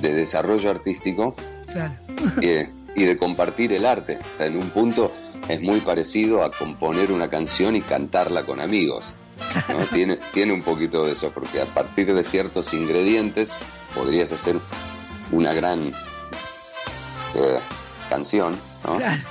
[0.00, 1.34] de desarrollo artístico
[1.72, 1.92] Claro.
[2.40, 4.18] y, y de compartir el arte.
[4.34, 5.12] O sea, en un punto
[5.48, 9.06] es muy parecido a componer una canción y cantarla con amigos.
[9.68, 9.78] ¿no?
[9.92, 13.50] tiene, tiene un poquito de eso, porque a partir de ciertos ingredientes
[13.94, 14.58] podrías hacer
[15.32, 15.92] una gran
[17.34, 17.58] eh,
[18.08, 18.96] canción, ¿no?
[18.96, 19.22] Claro.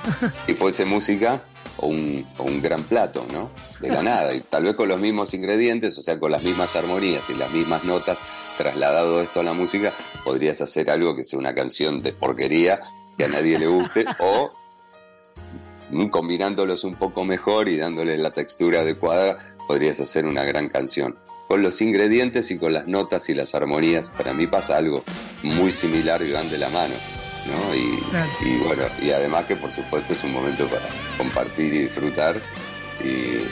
[0.46, 1.42] si fuese música
[1.78, 3.50] o un, o un gran plato, ¿no?
[3.80, 4.34] De la nada.
[4.34, 7.50] Y tal vez con los mismos ingredientes, o sea, con las mismas armonías y las
[7.50, 8.18] mismas notas,
[8.56, 9.92] trasladado esto a la música,
[10.24, 12.80] podrías hacer algo que sea una canción de porquería
[13.16, 14.50] que a nadie le guste o
[16.10, 21.16] combinándolos un poco mejor y dándole la textura adecuada, podrías hacer una gran canción.
[21.46, 25.02] Con los ingredientes y con las notas y las armonías, para mí pasa algo
[25.42, 26.94] muy similar y van de la mano.
[27.48, 27.74] ¿No?
[27.74, 28.30] Y, Claro.
[28.40, 32.40] y bueno, y además que por supuesto es un momento para compartir y disfrutar
[33.00, 33.44] y,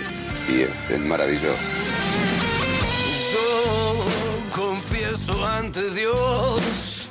[0.53, 1.57] y es, es maravilloso.
[3.33, 4.05] Yo
[4.55, 7.09] confieso ante Dios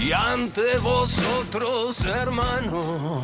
[0.00, 3.22] y ante vosotros, hermanos,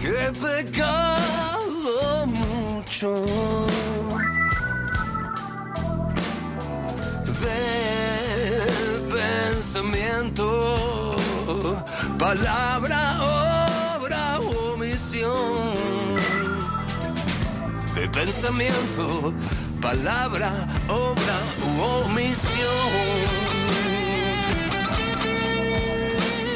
[0.00, 3.24] que he pecado mucho
[12.18, 13.16] palabra,
[13.96, 15.76] obra, omisión
[17.94, 19.32] de pensamiento,
[19.80, 20.50] palabra,
[20.88, 21.36] obra
[21.80, 22.88] omisión.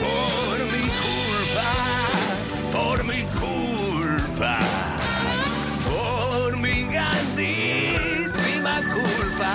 [0.03, 1.71] Por mi culpa,
[2.73, 4.59] por mi culpa,
[5.89, 9.53] por mi grandísima culpa.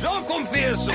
[0.00, 0.92] Yo confieso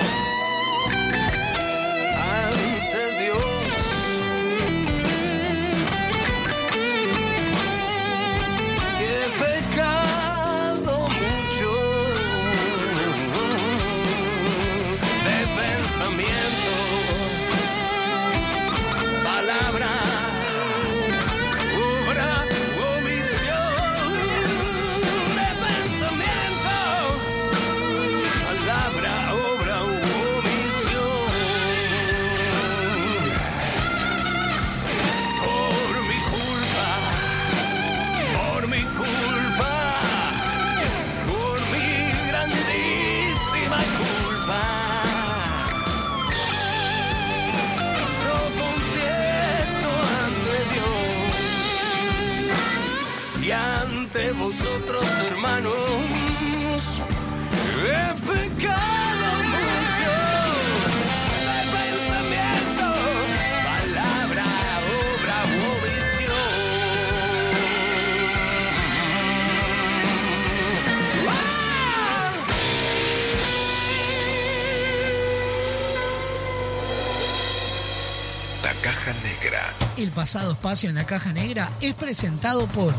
[80.04, 82.94] El pasado espacio en la caja negra es presentado por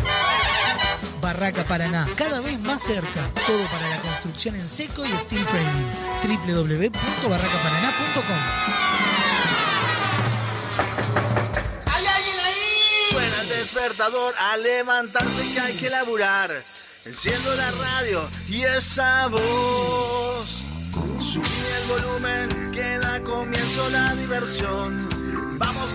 [1.20, 3.28] Barraca Paraná, cada vez más cerca.
[3.46, 5.92] Todo para la construcción en seco y steel framing.
[6.22, 8.38] www.barracaparaná.com.
[13.10, 16.50] Suena el despertador a levantarse que hay que laburar.
[17.04, 20.46] Enciendo la radio y esa voz.
[21.20, 25.13] Subí el volumen que da comienzo la diversión.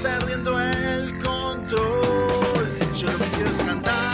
[0.01, 2.79] Perdiendo el control.
[2.95, 4.08] Yo lo quiero cantar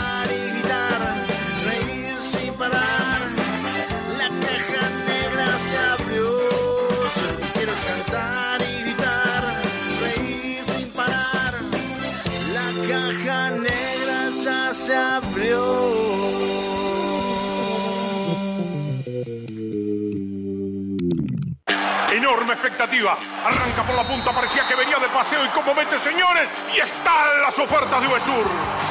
[22.56, 23.18] expectativa.
[23.44, 26.48] Arranca por la punta, parecía que venía de paseo y como mete señores.
[26.74, 28.46] Y están las ofertas de Uvesur.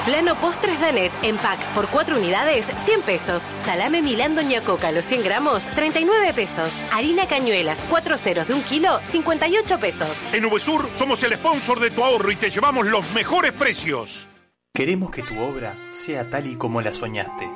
[0.05, 3.43] Flano Postres Danet en pack por 4 unidades, 100 pesos.
[3.65, 6.81] Salame Milán Doña Coca, los 100 gramos, 39 pesos.
[6.91, 10.17] Harina Cañuelas, 4 ceros de un kilo, 58 pesos.
[10.31, 14.29] En Uvesur somos el sponsor de tu ahorro y te llevamos los mejores precios.
[14.73, 17.49] Queremos que tu obra sea tal y como la soñaste.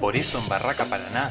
[0.00, 1.30] Por eso en Barraca Paraná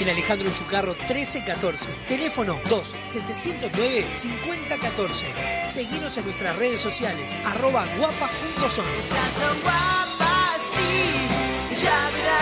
[0.00, 1.90] En Alejandro Chucarro 1314.
[2.08, 5.64] Teléfono 2-709-5014.
[5.64, 8.84] Seguinos en nuestras redes sociales, arroba guapas.son.
[9.62, 12.41] guapas, sí, ya verás,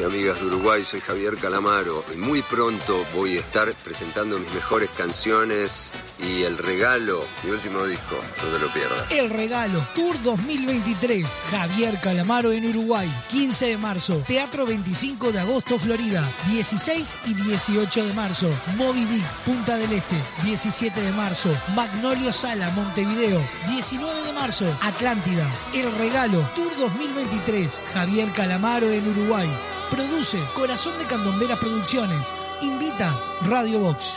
[0.00, 4.52] amigos amigas de Uruguay, soy Javier Calamaro y muy pronto voy a estar presentando mis
[4.54, 9.10] mejores canciones y el regalo, mi último disco, no te lo pierdas.
[9.10, 11.26] El regalo Tour 2023.
[11.50, 13.10] Javier Calamaro en Uruguay.
[13.28, 14.22] 15 de marzo.
[14.26, 16.22] Teatro 25 de agosto, Florida.
[16.50, 18.48] 16 y 18 de marzo.
[18.76, 20.16] Moby Dick, Punta del Este.
[20.44, 21.50] 17 de marzo.
[21.74, 23.40] Magnolio Sala, Montevideo.
[23.68, 24.78] 19 de marzo.
[24.82, 25.46] Atlántida.
[25.74, 27.80] El regalo Tour 2023.
[27.94, 29.48] Javier Calamaro en Uruguay.
[29.92, 32.34] Produce Corazón de Candomberas Producciones.
[32.62, 34.16] Invita Radio Box.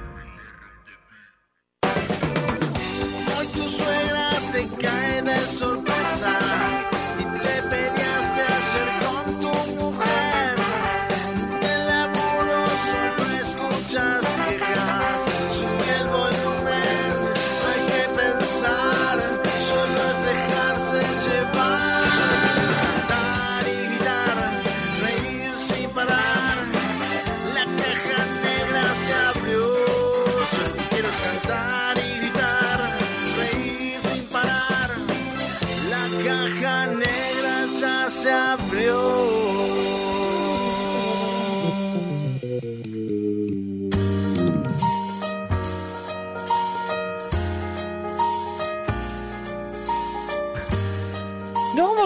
[3.83, 4.20] Hoy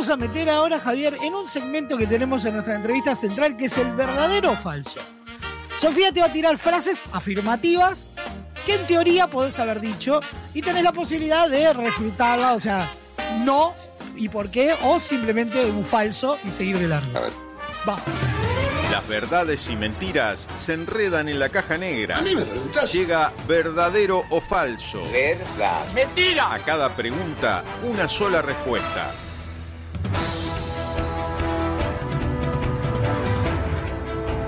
[0.08, 3.66] vamos a meter ahora, Javier, en un segmento que tenemos en nuestra entrevista central, que
[3.66, 5.00] es el verdadero o falso.
[5.80, 8.08] Sofía te va a tirar frases afirmativas
[8.68, 10.20] que en teoría podés haber dicho
[10.54, 12.88] y tenés la posibilidad de refutarla, o sea,
[13.44, 13.74] no
[14.16, 17.08] y por qué, o simplemente un falso y seguir de largo.
[17.88, 17.98] Va.
[18.92, 22.18] Las verdades y mentiras se enredan en la caja negra.
[22.18, 22.44] A mí me.
[22.92, 25.02] Llega verdadero o falso.
[25.12, 25.84] Verdad.
[25.96, 26.54] Mentira.
[26.54, 29.12] A cada pregunta, una sola respuesta.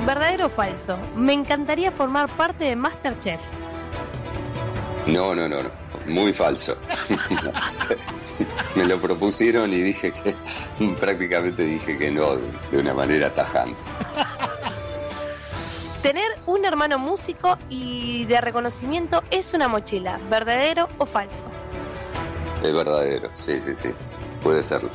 [0.07, 0.97] ¿Verdadero o falso?
[1.17, 3.41] Me encantaría formar parte de Masterchef.
[5.05, 5.69] No, no, no, no.
[6.05, 6.77] Muy falso.
[8.75, 10.33] Me lo propusieron y dije que
[11.01, 12.37] prácticamente dije que no
[12.71, 13.75] de una manera tajante.
[16.01, 20.21] Tener un hermano músico y de reconocimiento es una mochila.
[20.29, 21.43] ¿Verdadero o falso?
[22.63, 23.89] Es verdadero, sí, sí, sí.
[24.41, 24.89] Puede serlo.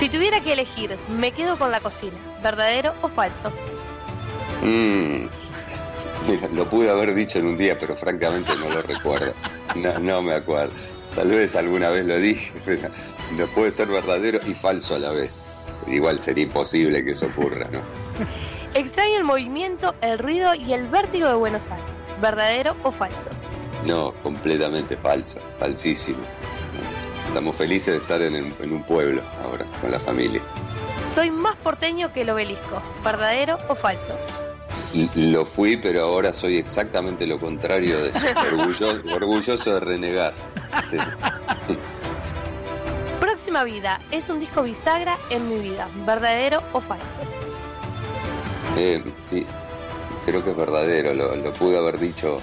[0.00, 2.16] Si tuviera que elegir, me quedo con la cocina.
[2.42, 3.50] ¿Verdadero o falso?
[4.62, 5.26] Mm.
[6.26, 9.34] Mira, lo pude haber dicho en un día, pero francamente no lo recuerdo.
[9.74, 10.72] No, no me acuerdo.
[11.14, 12.88] Tal vez alguna vez lo dije, pero
[13.32, 15.44] no puede ser verdadero y falso a la vez.
[15.86, 17.82] Igual sería imposible que eso ocurra, ¿no?
[18.72, 22.14] Extraño el movimiento, el ruido y el vértigo de Buenos Aires.
[22.22, 23.28] ¿Verdadero o falso?
[23.84, 26.20] No, completamente falso, falsísimo.
[27.30, 30.40] Estamos felices de estar en, el- en un pueblo ahora, con la familia.
[31.14, 32.82] Soy más porteño que el obelisco.
[33.04, 34.14] ¿Verdadero o falso?
[35.14, 38.18] Lo fui, pero ahora soy exactamente lo contrario de eso.
[38.52, 40.34] Orgulloso, orgulloso de renegar.
[40.90, 40.96] Sí.
[43.20, 45.86] Próxima vida es un disco bisagra en mi vida.
[46.04, 47.20] ¿Verdadero o falso?
[48.76, 49.46] Eh, sí,
[50.26, 51.14] creo que es verdadero.
[51.14, 52.40] Lo, lo pude haber dicho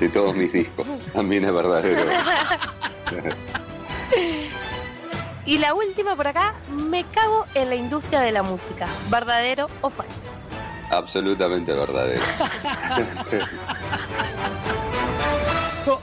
[0.00, 0.84] de todos mis discos.
[1.12, 2.02] También es verdadero.
[5.44, 8.88] Y la última por acá, me cago en la industria de la música.
[9.10, 10.26] ¿Verdadero o falso?
[10.90, 12.22] Absolutamente verdadero.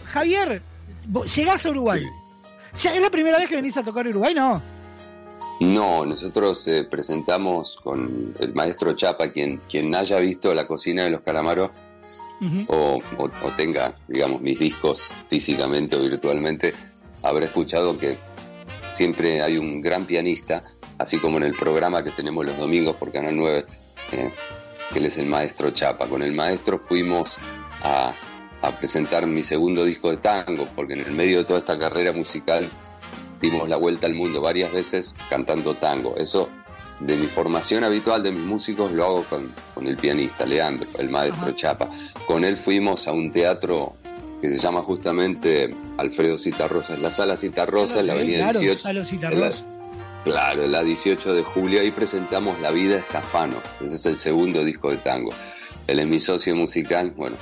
[0.05, 0.61] Javier,
[1.07, 2.03] vos llegás a Uruguay.
[2.73, 4.33] ¿Es la primera vez que venís a tocar Uruguay?
[4.33, 4.61] No.
[5.59, 11.11] No, nosotros eh, presentamos con el maestro Chapa, quien, quien haya visto la cocina de
[11.11, 11.71] los calamaros
[12.67, 16.73] o, o- o tenga, digamos, mis discos físicamente o virtualmente,
[17.23, 18.17] habrá escuchado que
[18.93, 20.63] siempre hay un gran pianista,
[20.97, 23.65] así como en el programa que tenemos los domingos por Canal 9,
[24.11, 24.31] eh,
[24.91, 26.05] que él es el maestro Chapa.
[26.07, 27.39] Con el maestro fuimos
[27.81, 28.13] a,
[28.61, 32.11] a presentar mi segundo disco de tango, porque en el medio de toda esta carrera
[32.11, 32.69] musical
[33.41, 36.15] dimos la vuelta al mundo varias veces cantando tango.
[36.17, 36.49] Eso
[36.99, 41.09] de mi formación habitual de mis músicos lo hago con, con el pianista Leandro, el
[41.09, 41.89] maestro Chapa.
[42.27, 43.95] Con él fuimos a un teatro
[44.43, 48.81] que se llama justamente Alfredo Citarrosa, la sala Citarrosa, en la avenida claro, 18.
[48.81, 49.63] Salo en Citarrosa.
[49.63, 54.17] la- claro, la 18 de julio, ahí presentamos La vida es Zafano, ese es el
[54.17, 55.31] segundo disco de tango.
[55.87, 57.37] Él es mi socio musical, bueno,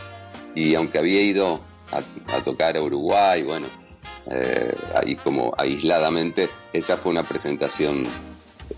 [0.53, 1.59] y aunque había ido
[1.91, 1.97] a,
[2.35, 3.65] a tocar a Uruguay, bueno,
[4.27, 8.03] eh, ahí como aisladamente, esa fue una presentación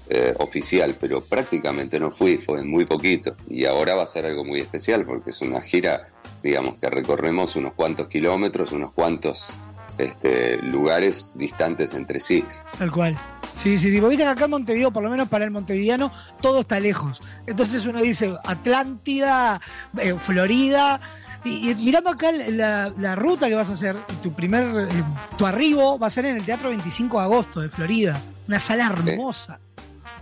[0.09, 3.35] eh, oficial, pero prácticamente no fui, fue muy poquito.
[3.49, 6.07] Y ahora va a ser algo muy especial porque es una gira,
[6.43, 9.53] digamos, que recorremos unos cuantos kilómetros, unos cuantos
[9.97, 12.43] este, lugares distantes entre sí.
[12.77, 13.17] Tal cual.
[13.53, 13.99] Sí, sí, sí.
[13.99, 16.11] Vos viste que acá en Montevideo, por lo menos para el montevideano,
[16.41, 17.21] todo está lejos.
[17.47, 19.61] Entonces uno dice Atlántida,
[19.97, 20.99] eh, Florida,
[21.45, 25.03] Y, y mirando acá la, la ruta que vas a hacer, tu primer, eh,
[25.37, 28.19] tu arribo va a ser en el Teatro 25 de Agosto de Florida.
[28.47, 29.59] Una sala hermosa.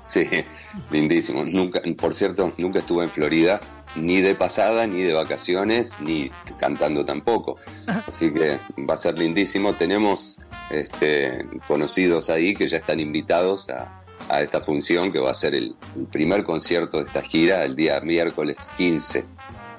[0.05, 0.27] Sí,
[0.91, 1.45] lindísimo.
[1.45, 3.61] Nunca, por cierto, nunca estuve en Florida,
[3.95, 7.57] ni de pasada, ni de vacaciones, ni cantando tampoco.
[8.07, 8.57] Así que
[8.89, 9.73] va a ser lindísimo.
[9.73, 10.37] Tenemos
[10.69, 15.55] este, conocidos ahí que ya están invitados a, a esta función, que va a ser
[15.55, 19.19] el, el primer concierto de esta gira el día miércoles 15.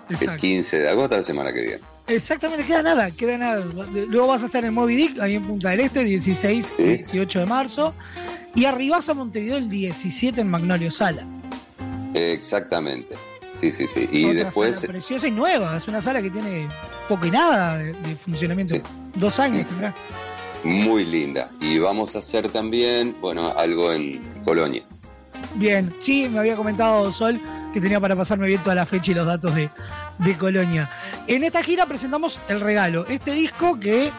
[0.09, 0.41] El Exacto.
[0.41, 1.81] 15 de agosto, la semana que viene.
[2.09, 3.65] Exactamente, queda nada, queda nada.
[4.09, 7.41] Luego vas a estar en Moby Dick, ahí en Punta del Este, 16 y 18
[7.41, 7.95] de marzo.
[8.55, 11.25] Y arribás a Montevideo el 17 en Magnolio Sala.
[12.13, 13.15] Exactamente.
[13.63, 14.09] Sí, sí, sí.
[14.11, 15.77] Y Otra después, sala preciosa y nueva.
[15.77, 16.69] Es una sala que tiene
[17.09, 18.75] poco y nada de, de funcionamiento.
[19.15, 19.95] Dos años tendrá.
[20.65, 21.49] muy linda.
[21.61, 24.83] Y vamos a hacer también, bueno, algo en Colonia.
[25.55, 27.41] Bien, sí, me había comentado Sol
[27.73, 29.71] que tenía para pasarme bien toda la fecha y los datos de,
[30.19, 30.91] de Colonia.
[31.29, 34.13] En esta gira presentamos El Regalo, este disco que eh,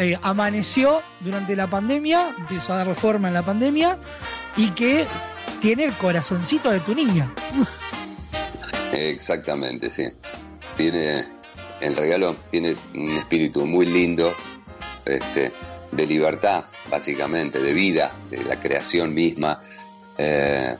[0.00, 3.96] eh, amaneció durante la pandemia, empezó a dar forma en la pandemia
[4.56, 5.06] y que
[5.60, 7.32] tiene el corazoncito de tu niña.
[8.92, 10.04] Exactamente, sí.
[10.76, 11.24] Tiene,
[11.80, 14.32] el regalo tiene un espíritu muy lindo,
[15.04, 15.52] este,
[15.90, 19.60] de libertad, básicamente, de vida, de la creación misma.
[20.18, 20.76] Eh,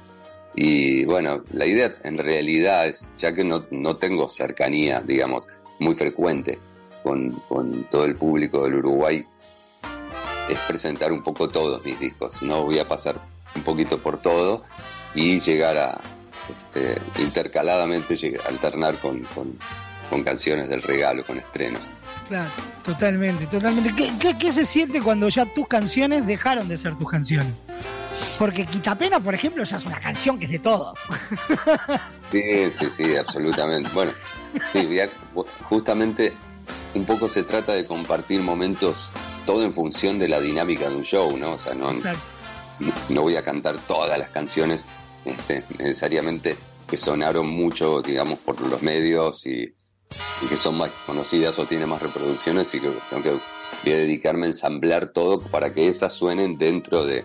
[0.55, 5.45] y bueno, la idea en realidad es, ya que no, no tengo cercanía, digamos,
[5.79, 6.59] muy frecuente
[7.03, 9.27] con, con todo el público del Uruguay,
[10.51, 12.43] es presentar un poco todos mis discos.
[12.43, 13.19] No voy a pasar
[13.55, 14.63] un poquito por todo
[15.15, 16.01] y llegar a
[16.49, 18.17] este, intercaladamente
[18.49, 19.59] alternar con, con-
[20.11, 21.81] con canciones del regalo, con estrenos.
[22.29, 22.51] Claro,
[22.85, 23.95] totalmente, totalmente.
[23.97, 27.53] ¿Qué, qué, qué se siente cuando ya tus canciones dejaron de ser tus canciones?
[28.39, 30.99] Porque Quitapena, por ejemplo, ya es una canción que es de todos.
[32.31, 32.43] Sí,
[32.79, 33.91] sí, sí, absolutamente.
[33.93, 34.13] Bueno,
[34.73, 34.87] sí,
[35.69, 36.33] justamente
[36.95, 39.11] un poco se trata de compartir momentos,
[39.45, 41.53] todo en función de la dinámica de un show, ¿no?
[41.53, 42.23] O sea, no, Exacto.
[43.11, 44.87] no voy a cantar todas las canciones
[45.25, 46.57] este, necesariamente
[46.89, 49.63] que sonaron mucho, digamos, por los medios y,
[50.43, 53.31] y que son más conocidas o tienen más reproducciones y que tengo que
[53.85, 57.25] voy a dedicarme a ensamblar todo para que esas suenen dentro de,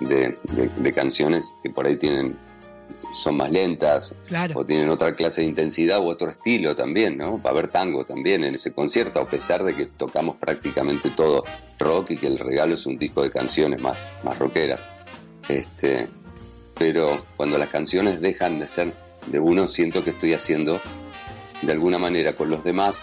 [0.00, 2.36] de, de- de canciones que por ahí tienen
[3.14, 4.58] son más lentas Claro.
[4.58, 7.42] o tienen otra clase de intensidad u otro estilo también, ¿no?
[7.42, 11.44] Va a haber tango también en ese concierto, a pesar de que tocamos prácticamente todo
[11.78, 14.82] rock y que el regalo es un disco de canciones más, más rockeras.
[15.48, 16.08] Este,
[16.78, 18.94] pero cuando las canciones dejan de ser
[19.26, 20.80] de uno, siento que estoy haciendo
[21.62, 23.02] de alguna manera con los demás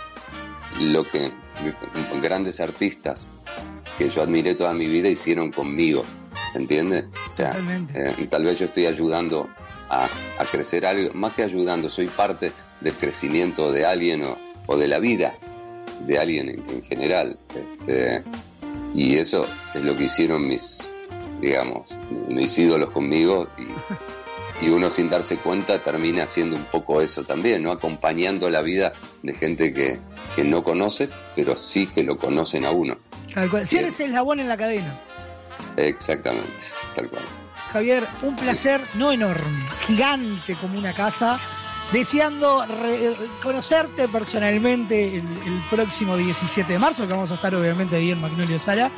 [0.82, 1.32] lo que
[2.22, 3.28] grandes artistas
[3.98, 6.04] que yo admiré toda mi vida hicieron conmigo.
[6.52, 7.06] ¿Se entiende?
[7.30, 7.56] O sea,
[7.94, 9.50] eh, tal vez yo estoy ayudando
[9.90, 12.52] a, a crecer algo, más que ayudando, soy parte
[12.82, 15.36] del crecimiento de alguien o, o de la vida
[16.08, 17.38] de alguien en, en general.
[17.56, 18.24] Este,
[18.94, 20.80] y eso es lo que hicieron mis,
[21.42, 21.90] digamos,
[22.28, 27.64] mis ídolos conmigo y, y uno sin darse cuenta termina haciendo un poco eso también,
[27.64, 27.72] ¿no?
[27.72, 28.94] Acompañando la vida
[29.24, 30.00] de gente que,
[30.36, 32.98] que no conoce, pero sí que lo conocen a uno.
[33.34, 33.68] Tal cual.
[33.68, 35.00] Si eres eslabón en la cadena.
[35.78, 36.48] Exactamente,
[36.96, 37.24] tal cual.
[37.72, 41.40] Javier, un placer no enorme, gigante como una casa.
[41.92, 47.96] Deseando re- conocerte personalmente el, el próximo 17 de marzo, que vamos a estar obviamente
[47.96, 48.92] ahí en Magnolio Sala,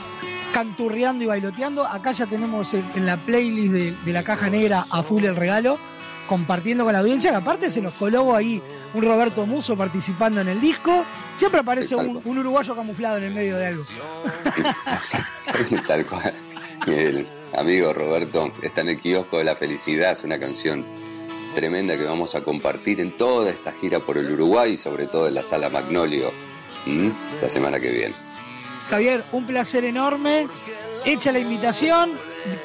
[0.53, 1.85] canturreando y bailoteando.
[1.85, 5.35] Acá ya tenemos en, en la playlist de, de la caja negra a full el
[5.35, 5.77] regalo,
[6.27, 8.61] compartiendo con la audiencia, que aparte se nos coló ahí
[8.93, 11.05] un Roberto Muso participando en el disco.
[11.35, 13.83] Siempre aparece un, un uruguayo camuflado en el medio de algo.
[15.87, 16.33] Tal cual.
[16.87, 20.85] El amigo Roberto está en el kiosco de la felicidad, es una canción
[21.53, 25.27] tremenda que vamos a compartir en toda esta gira por el Uruguay y sobre todo
[25.27, 26.31] en la sala Magnolio
[27.41, 28.15] la semana que viene.
[28.91, 30.47] Javier, un placer enorme.
[31.05, 32.11] Hecha la invitación,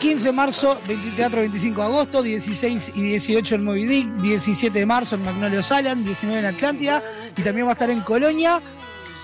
[0.00, 4.76] 15 de marzo, 20 Teatro 25 de agosto, 16 y 18 en Moby Dick, 17
[4.76, 7.00] de marzo en Magnolio Salan, 19 en Atlántida
[7.36, 8.60] y también va a estar en Colonia.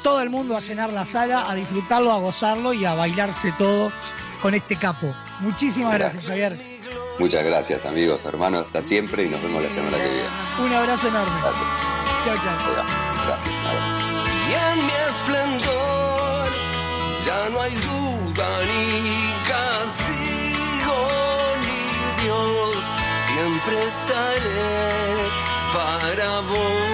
[0.05, 3.91] Todo el mundo a llenar la sala, a disfrutarlo, a gozarlo y a bailarse todo
[4.41, 5.13] con este capo.
[5.41, 6.57] Muchísimas gracias, Javier.
[7.19, 10.29] Muchas gracias amigos, hermanos, hasta siempre y nos vemos la semana que viene.
[10.65, 11.41] Un abrazo enorme.
[12.25, 12.85] Chao, chao.
[13.27, 13.55] Gracias.
[14.49, 16.12] Y en mi esplendor
[17.25, 20.99] ya no hay duda ni castigo
[21.65, 22.85] ni Dios.
[23.27, 25.31] Siempre estaré
[25.73, 26.92] para vos.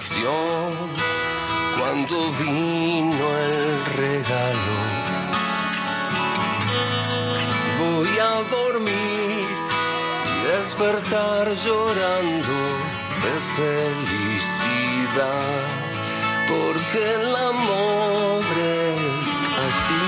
[0.00, 0.32] Estremeció
[1.78, 4.76] cuando vino el regalo.
[7.78, 9.46] Voy a dormir
[10.24, 12.56] y despertar llorando
[13.24, 15.02] de felicidad,
[16.48, 19.30] porque el amor es
[19.66, 20.04] así.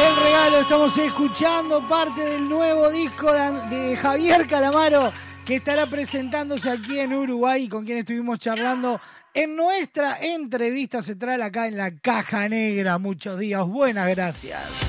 [0.00, 5.12] El regalo, estamos escuchando parte del nuevo disco de Javier Calamaro
[5.48, 9.00] que estará presentándose aquí en Uruguay con quien estuvimos charlando
[9.32, 12.98] en nuestra entrevista central acá en la Caja Negra.
[12.98, 14.87] Muchos días, buenas gracias.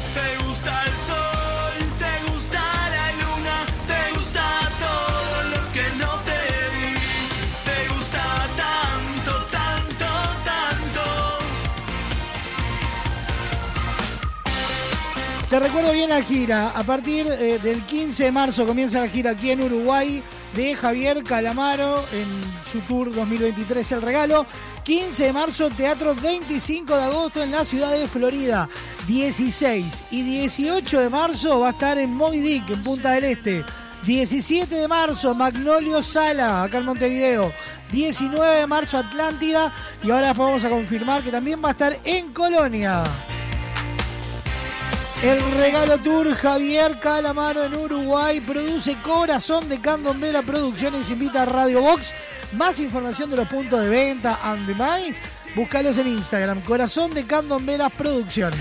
[15.50, 16.70] Te recuerdo bien la gira.
[16.76, 20.22] A partir eh, del 15 de marzo comienza la gira aquí en Uruguay
[20.56, 22.28] de Javier Calamaro en
[22.72, 24.46] su tour 2023 El Regalo.
[24.84, 28.70] 15 de marzo, teatro 25 de agosto en la ciudad de Florida.
[29.08, 33.66] 16 y 18 de marzo va a estar en Moby Dick, en Punta del Este.
[34.06, 37.52] 17 de marzo, Magnolio Sala, acá en Montevideo.
[37.92, 39.74] 19 de marzo, Atlántida.
[40.04, 43.04] Y ahora vamos a confirmar que también va a estar en Colonia.
[45.22, 51.82] El regalo tour Javier Calamaro en Uruguay produce Corazón de Candombera Producciones invita a Radio
[51.82, 52.14] Box.
[52.54, 55.22] Más información de los puntos de venta and demás,
[55.56, 56.62] búscalos en Instagram.
[56.62, 58.60] Corazón de Candomberas Producciones.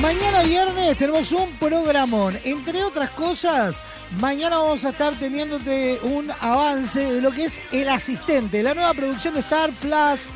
[0.00, 2.38] Mañana viernes tenemos un programón.
[2.44, 3.82] Entre otras cosas,
[4.20, 8.94] mañana vamos a estar teniéndote un avance de lo que es El Asistente, la nueva
[8.94, 10.28] producción de Star Plus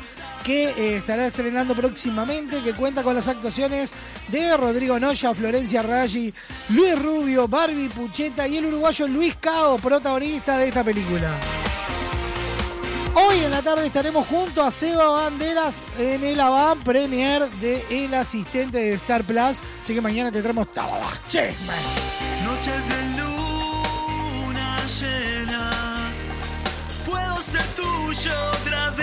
[0.43, 3.93] que eh, estará estrenando próximamente, que cuenta con las actuaciones
[4.27, 6.33] de Rodrigo Noya, Florencia Raggi,
[6.69, 11.39] Luis Rubio, Barbie Pucheta y el uruguayo Luis Cao, protagonista de esta película.
[13.15, 18.13] Hoy en la tarde estaremos junto a Seba Banderas en el avant premier de El
[18.13, 19.61] Asistente de Star Plus.
[19.81, 21.11] Así que mañana te traemos todos los.
[22.43, 25.71] Noches de luna llena,
[27.05, 28.31] puedo ser tuyo
[28.61, 29.02] otra vez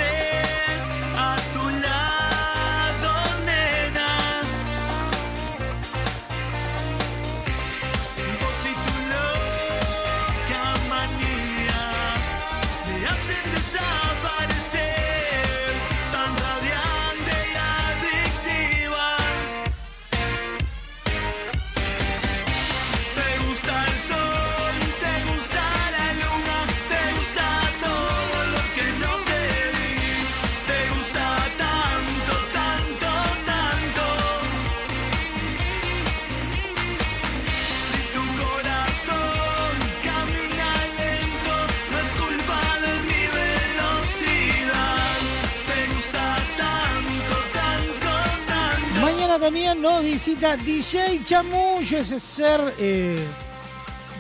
[49.41, 53.25] también nos visita DJ Chamullo, ese ser eh,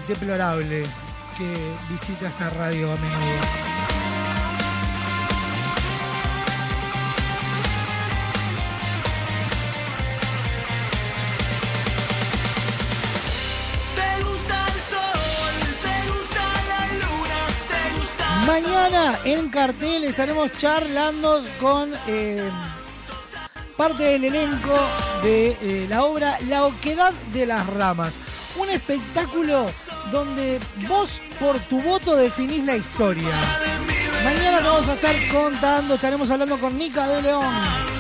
[0.08, 0.86] deplorable
[1.36, 3.40] que visita esta radio a menudo.
[13.94, 21.44] Te gusta el sol, te gusta la luna, te gusta Mañana en cartel estaremos charlando
[21.60, 22.50] con eh,
[23.80, 24.78] parte del elenco
[25.22, 28.20] de eh, la obra La Oquedad de las Ramas.
[28.56, 29.70] Un espectáculo
[30.12, 33.32] donde vos por tu voto definís la historia.
[34.22, 37.99] Mañana te vamos a estar contando, estaremos hablando con Nica de León.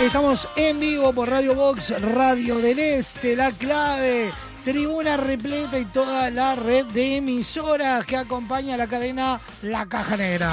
[0.00, 4.30] Estamos en vivo por Radio Box, Radio del Este, La Clave,
[4.62, 10.16] Tribuna Repleta y toda la red de emisoras que acompaña a la cadena La Caja
[10.16, 10.52] Negra.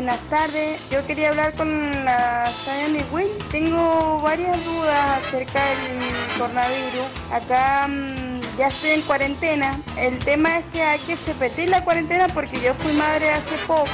[0.00, 0.80] Buenas tardes.
[0.88, 3.34] Yo quería hablar con la Sayane Wayne.
[3.50, 7.06] Tengo varias dudas acerca del coronavirus.
[7.30, 9.78] Acá mm, ya estoy en cuarentena.
[9.98, 13.88] El tema es que hay que repetir la cuarentena porque yo fui madre hace poco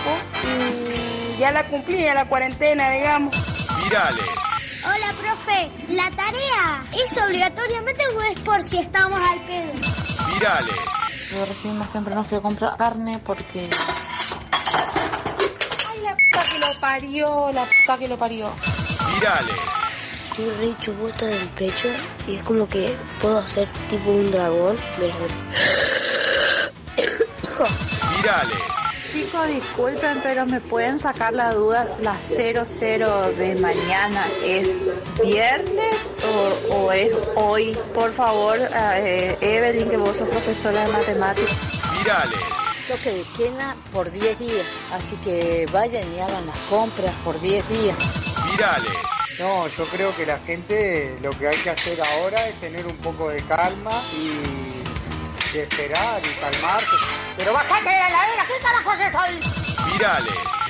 [0.45, 3.35] y ya la cumplí, ya la cuarentena, digamos.
[3.83, 4.27] Virales.
[4.85, 5.73] Hola, profe.
[5.89, 9.73] ¿La tarea es obligatoriamente o es por si estamos al pedo?
[10.33, 10.77] Virales.
[11.33, 13.68] Yo recién más temprano fui a comprar carne porque...
[15.89, 18.52] Ay, la puta que lo parió, la puta que lo parió.
[19.14, 19.56] Virales.
[20.30, 21.88] Estoy re chubota del pecho
[22.26, 24.76] y es como que puedo hacer tipo un dragón.
[24.98, 25.34] Mira, mira.
[28.16, 28.58] Virales.
[29.12, 31.96] Chicos, disculpen, pero me pueden sacar la duda.
[32.02, 34.68] ¿La 00 de mañana es
[35.22, 35.96] viernes
[36.68, 37.78] o, o es hoy?
[37.94, 41.56] Por favor, eh, Evelyn, que vos sos profesora de matemáticas.
[41.96, 42.66] Virales.
[42.89, 47.68] Toque de quena por 10 días, así que vayan y hagan las compras por 10
[47.68, 47.97] días.
[48.48, 48.92] Virales.
[49.40, 52.97] No, yo creo que la gente lo que hay que hacer ahora es tener un
[52.98, 56.97] poco de calma y de esperar y calmarse.
[57.36, 59.40] Pero bajate de la heladera, ¿qué carajos es ahí?
[59.92, 60.66] Virales.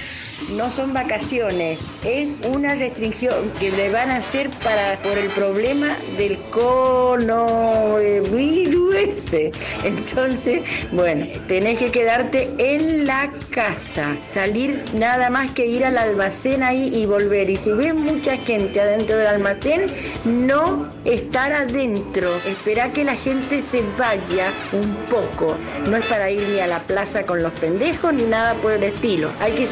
[0.50, 5.97] No son vacaciones, es una restricción que le van a hacer para por el problema
[6.18, 8.76] del coronavirus.
[9.84, 16.62] Entonces, bueno, tenés que quedarte en la casa, salir nada más que ir al almacén
[16.62, 17.48] ahí y volver.
[17.48, 19.86] Y si ves mucha gente adentro del almacén,
[20.24, 22.34] no estar adentro.
[22.47, 25.56] Esperá que la gente se vaya un poco.
[25.89, 28.82] No es para ir ni a la plaza con los pendejos ni nada por el
[28.82, 29.31] estilo.
[29.40, 29.66] Hay que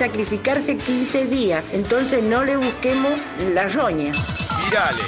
[0.55, 1.65] sacrificarse 15 días.
[1.73, 3.12] Entonces no le busquemos
[3.52, 4.12] la roña.
[4.65, 5.07] Virales.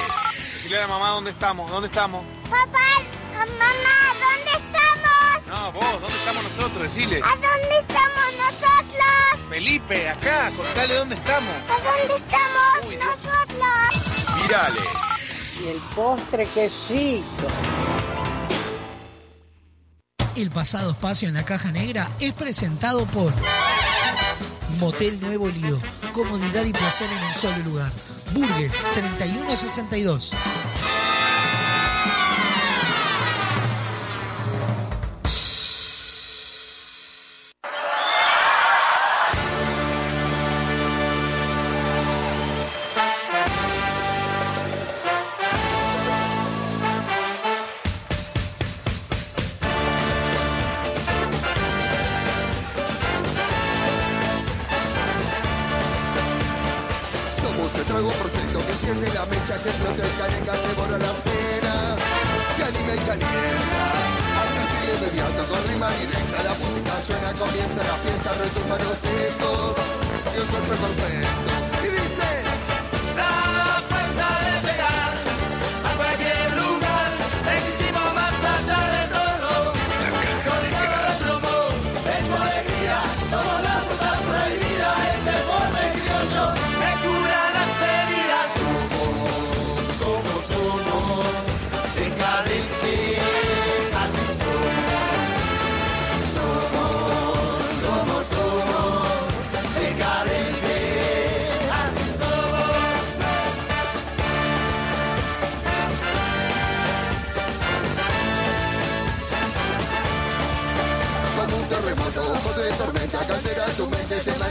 [0.62, 2.24] Dile a la mamá dónde estamos, dónde estamos.
[2.44, 3.02] Papá,
[3.32, 5.46] mamá, ¿dónde estamos?
[5.46, 6.82] No, vos, ¿dónde estamos nosotros?
[6.82, 7.20] Decile.
[7.22, 9.48] ¿A dónde estamos nosotros?
[9.48, 11.54] Felipe, acá, contale dónde estamos.
[11.68, 14.42] ¿A dónde estamos nosotros?
[14.42, 14.84] Virales.
[15.62, 17.46] Y el postre quesito.
[20.34, 23.32] El pasado espacio en la caja negra es presentado por
[24.78, 25.80] Motel Nuevo Lido.
[26.12, 27.92] Comodidad y placer en un solo lugar.
[28.32, 30.32] Burgues 3162.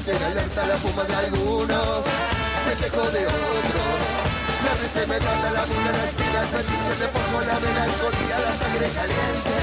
[0.05, 2.05] Mantiene alerta la fuma de algunos,
[2.65, 4.05] festejo de otros.
[4.81, 8.53] Risa y me trata la vida, la espina, el fetiche, me pongo la melancolía, la
[8.53, 9.55] sangre caliente.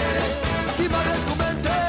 [0.79, 1.82] Y de tu mente.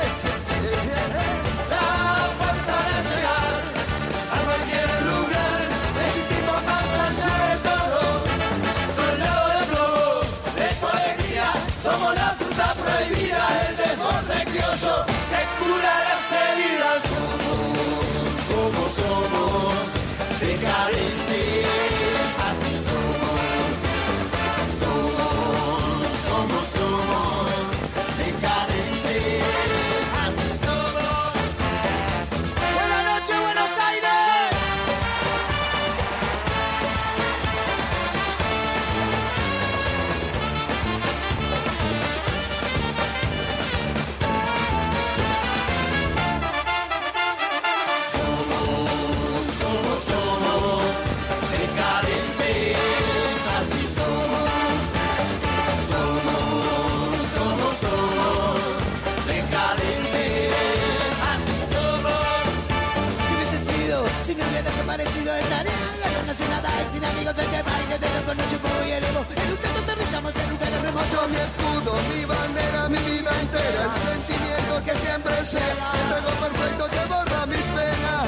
[67.03, 69.25] Sin amigos, en que parque, te con noche, polvo y elevo.
[69.35, 71.09] En un tanto aterrizamos en lugares remotos.
[71.11, 76.31] Soy mi escudo, mi bandera, mi vida entera, el sentimiento que siempre llega, el trago
[76.43, 78.23] perfecto que borra mis penas.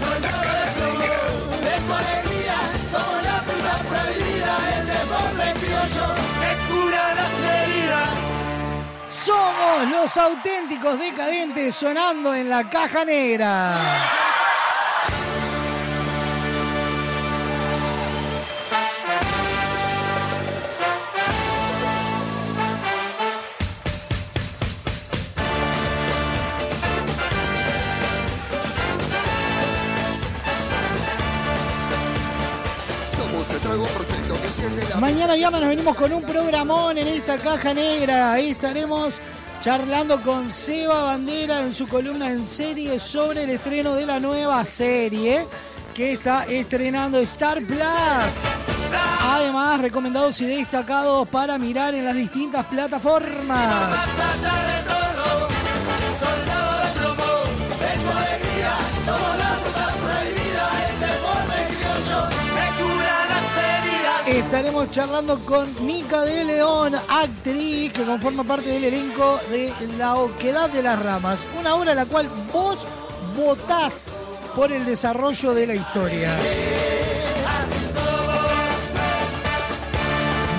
[0.00, 1.12] Soy yo de plomo,
[1.66, 2.58] de tu alegría,
[2.92, 6.06] somos la fruta prohibida, el desborde criollo
[6.40, 8.12] que cura las heridas.
[9.24, 14.19] Somos los auténticos decadentes sonando en la caja negra.
[35.20, 38.32] Mañana viernes nos venimos con un programón en esta caja negra.
[38.32, 39.20] Ahí estaremos
[39.60, 44.64] charlando con Seba Bandera en su columna en serie sobre el estreno de la nueva
[44.64, 45.44] serie
[45.92, 47.78] que está estrenando Star Plus.
[49.20, 53.90] Además, recomendados y destacados para mirar en las distintas plataformas.
[64.40, 70.70] Estaremos charlando con Mica de León, actriz que conforma parte del elenco de La Oquedad
[70.70, 71.40] de las Ramas.
[71.60, 72.86] Una obra en la cual vos
[73.36, 74.10] votás
[74.56, 76.36] por el desarrollo de la historia.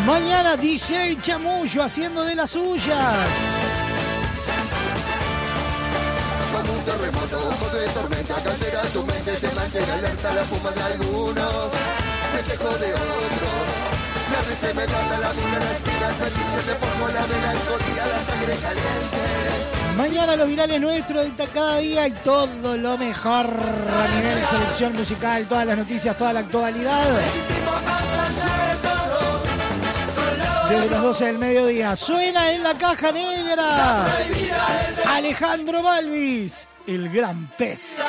[0.06, 3.18] Mañana DJ Chamullo haciendo de las suyas.
[14.32, 19.72] Me risa me la vida, la espina, el fetiche, pongo la melancolía, la sangre caliente.
[19.98, 25.45] Mañana los virales nuestros de cada día y todo lo mejor a nivel selección musical,
[25.48, 27.06] todas las noticias, toda la actualidad.
[30.69, 34.06] Desde las 12 del mediodía suena en la caja negra
[35.06, 38.00] Alejandro Balvis, el gran pez.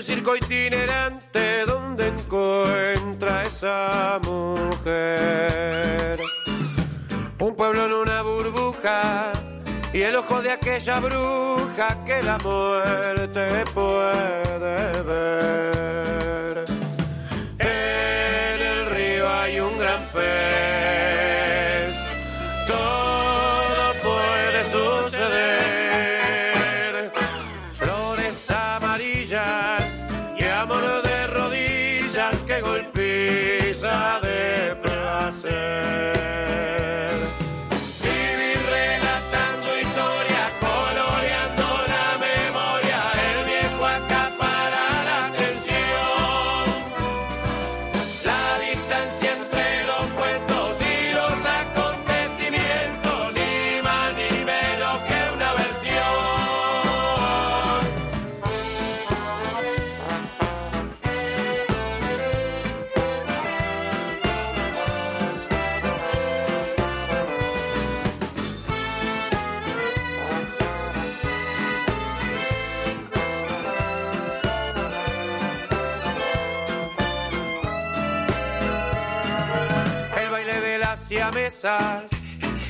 [0.00, 6.18] Un circo itinerante donde encuentra esa mujer.
[7.38, 9.32] Un pueblo en una burbuja
[9.92, 16.69] y el ojo de aquella bruja que la muerte puede ver.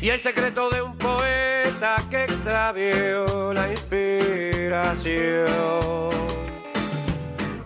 [0.01, 5.47] Y el secreto de un poeta que extravió la inspiración.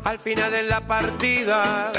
[0.04, 1.92] Al final en la partida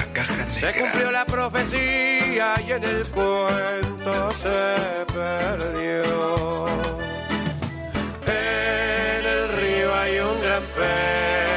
[0.47, 4.75] se cumplió la profecía y en el cuento se
[5.11, 6.67] perdió.
[8.27, 11.54] En el río hay un gran pez,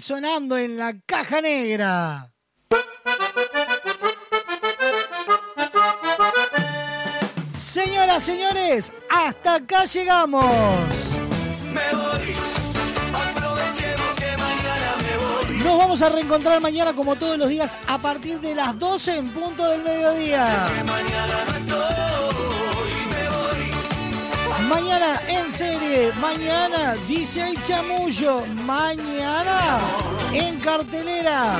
[0.00, 2.30] Sonando en la caja negra.
[7.54, 10.44] Señoras, señores, hasta acá llegamos.
[11.72, 12.34] Me voy,
[13.12, 15.16] aprovechemos que mañana me
[15.54, 15.64] voy.
[15.64, 19.30] Nos vamos a reencontrar mañana como todos los días a partir de las 12 en
[19.30, 20.68] punto del mediodía.
[20.84, 22.67] Mañana no.
[24.68, 29.78] Mañana en serie, mañana DJ Chamullo, mañana
[30.32, 31.56] en cartelera.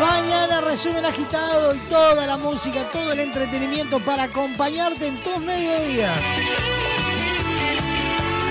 [0.00, 6.18] Mañana resumen agitado y toda la música, todo el entretenimiento para acompañarte en tus mediodías.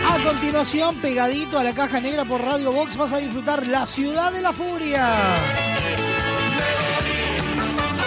[0.07, 4.31] A continuación, pegadito a la caja negra por Radio Box, vas a disfrutar La Ciudad
[4.31, 5.70] de la Furia.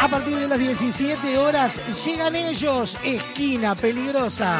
[0.04, 4.58] A partir de las 17 horas llegan ellos, esquina peligrosa.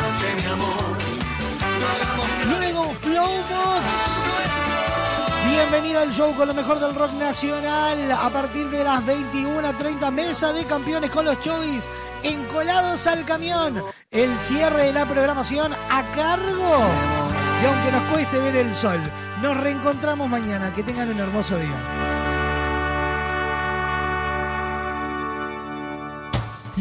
[2.49, 3.85] Luego Flowbox.
[5.51, 8.11] Bienvenido al show con lo mejor del rock nacional.
[8.11, 11.91] A partir de las 21.30, mesa de campeones con los chovis
[12.23, 13.83] encolados al camión.
[14.11, 16.79] El cierre de la programación a cargo.
[17.63, 18.99] Y aunque nos cueste ver el sol,
[19.43, 20.73] nos reencontramos mañana.
[20.73, 22.14] Que tengan un hermoso día.